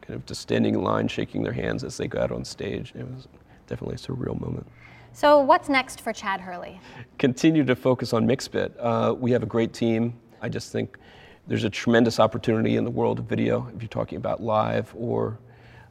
kind 0.00 0.14
of 0.14 0.26
just 0.26 0.40
standing 0.40 0.74
in 0.74 0.82
line 0.82 1.06
shaking 1.06 1.42
their 1.42 1.52
hands 1.52 1.84
as 1.84 1.96
they 1.96 2.08
go 2.08 2.20
out 2.20 2.32
on 2.32 2.44
stage. 2.44 2.92
It 2.96 3.06
was 3.06 3.28
definitely 3.68 3.94
a 3.94 3.98
surreal 3.98 4.38
moment 4.40 4.66
so 5.12 5.40
what's 5.40 5.68
next 5.68 6.00
for 6.00 6.12
Chad 6.12 6.40
Hurley? 6.40 6.80
Continue 7.18 7.64
to 7.64 7.76
focus 7.76 8.12
on 8.12 8.26
Mixbit. 8.26 8.72
Uh, 8.78 9.14
we 9.14 9.30
have 9.30 9.42
a 9.42 9.46
great 9.46 9.72
team. 9.72 10.14
I 10.40 10.48
just 10.48 10.72
think 10.72 10.98
there's 11.46 11.64
a 11.64 11.70
tremendous 11.70 12.20
opportunity 12.20 12.76
in 12.76 12.84
the 12.84 12.90
world 12.90 13.18
of 13.18 13.26
video 13.26 13.70
if 13.74 13.82
you're 13.82 13.88
talking 13.88 14.16
about 14.16 14.42
live 14.42 14.92
or 14.96 15.38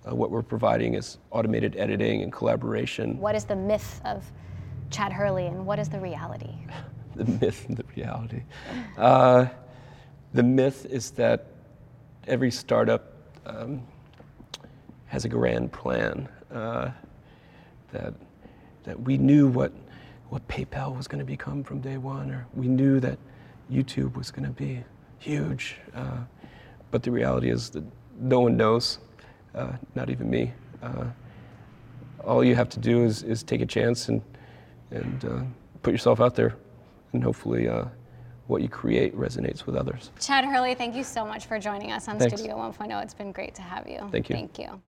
uh, 0.09 0.15
what 0.15 0.31
we're 0.31 0.41
providing 0.41 0.95
is 0.95 1.17
automated 1.31 1.75
editing 1.77 2.23
and 2.23 2.31
collaboration. 2.31 3.17
What 3.19 3.35
is 3.35 3.45
the 3.45 3.55
myth 3.55 4.01
of 4.05 4.25
Chad 4.89 5.13
Hurley 5.13 5.47
and 5.47 5.65
what 5.65 5.79
is 5.79 5.89
the 5.89 5.99
reality? 5.99 6.55
the 7.15 7.25
myth 7.25 7.65
and 7.67 7.77
the 7.77 7.85
reality. 7.95 8.43
Uh, 8.97 9.47
the 10.33 10.43
myth 10.43 10.85
is 10.85 11.11
that 11.11 11.47
every 12.27 12.51
startup 12.51 13.13
um, 13.45 13.85
has 15.07 15.25
a 15.25 15.29
grand 15.29 15.71
plan. 15.71 16.27
Uh, 16.51 16.91
that 17.91 18.13
that 18.83 18.99
we 18.99 19.17
knew 19.17 19.47
what, 19.47 19.71
what 20.29 20.47
PayPal 20.47 20.95
was 20.95 21.07
going 21.07 21.19
to 21.19 21.25
become 21.25 21.63
from 21.63 21.81
day 21.81 21.97
one, 21.97 22.31
or 22.31 22.47
we 22.53 22.67
knew 22.67 22.99
that 22.99 23.17
YouTube 23.71 24.15
was 24.15 24.31
going 24.31 24.45
to 24.45 24.51
be 24.51 24.83
huge. 25.19 25.77
Uh, 25.95 26.17
but 26.89 27.03
the 27.03 27.11
reality 27.11 27.49
is 27.49 27.69
that 27.71 27.83
no 28.19 28.41
one 28.41 28.57
knows, 28.57 28.99
uh, 29.55 29.73
not 29.95 30.09
even 30.09 30.29
me. 30.29 30.51
Uh, 30.81 31.05
all 32.23 32.43
you 32.43 32.55
have 32.55 32.69
to 32.69 32.79
do 32.79 33.03
is, 33.03 33.23
is 33.23 33.43
take 33.43 33.61
a 33.61 33.65
chance 33.65 34.09
and, 34.09 34.21
and 34.91 35.25
uh, 35.25 35.41
put 35.81 35.91
yourself 35.91 36.19
out 36.19 36.35
there, 36.35 36.55
and 37.13 37.23
hopefully, 37.23 37.67
uh, 37.67 37.85
what 38.47 38.61
you 38.61 38.67
create 38.67 39.15
resonates 39.15 39.65
with 39.65 39.75
others. 39.75 40.11
Chad 40.19 40.43
Hurley, 40.43 40.75
thank 40.75 40.93
you 40.93 41.03
so 41.03 41.25
much 41.25 41.45
for 41.45 41.57
joining 41.57 41.91
us 41.91 42.07
on 42.09 42.19
Thanks. 42.19 42.39
Studio 42.39 42.57
1.0. 42.57 43.01
It's 43.01 43.13
been 43.13 43.31
great 43.31 43.55
to 43.55 43.61
have 43.61 43.87
you. 43.87 43.99
Thank 44.11 44.29
you. 44.29 44.35
Thank 44.35 44.59
you. 44.59 44.81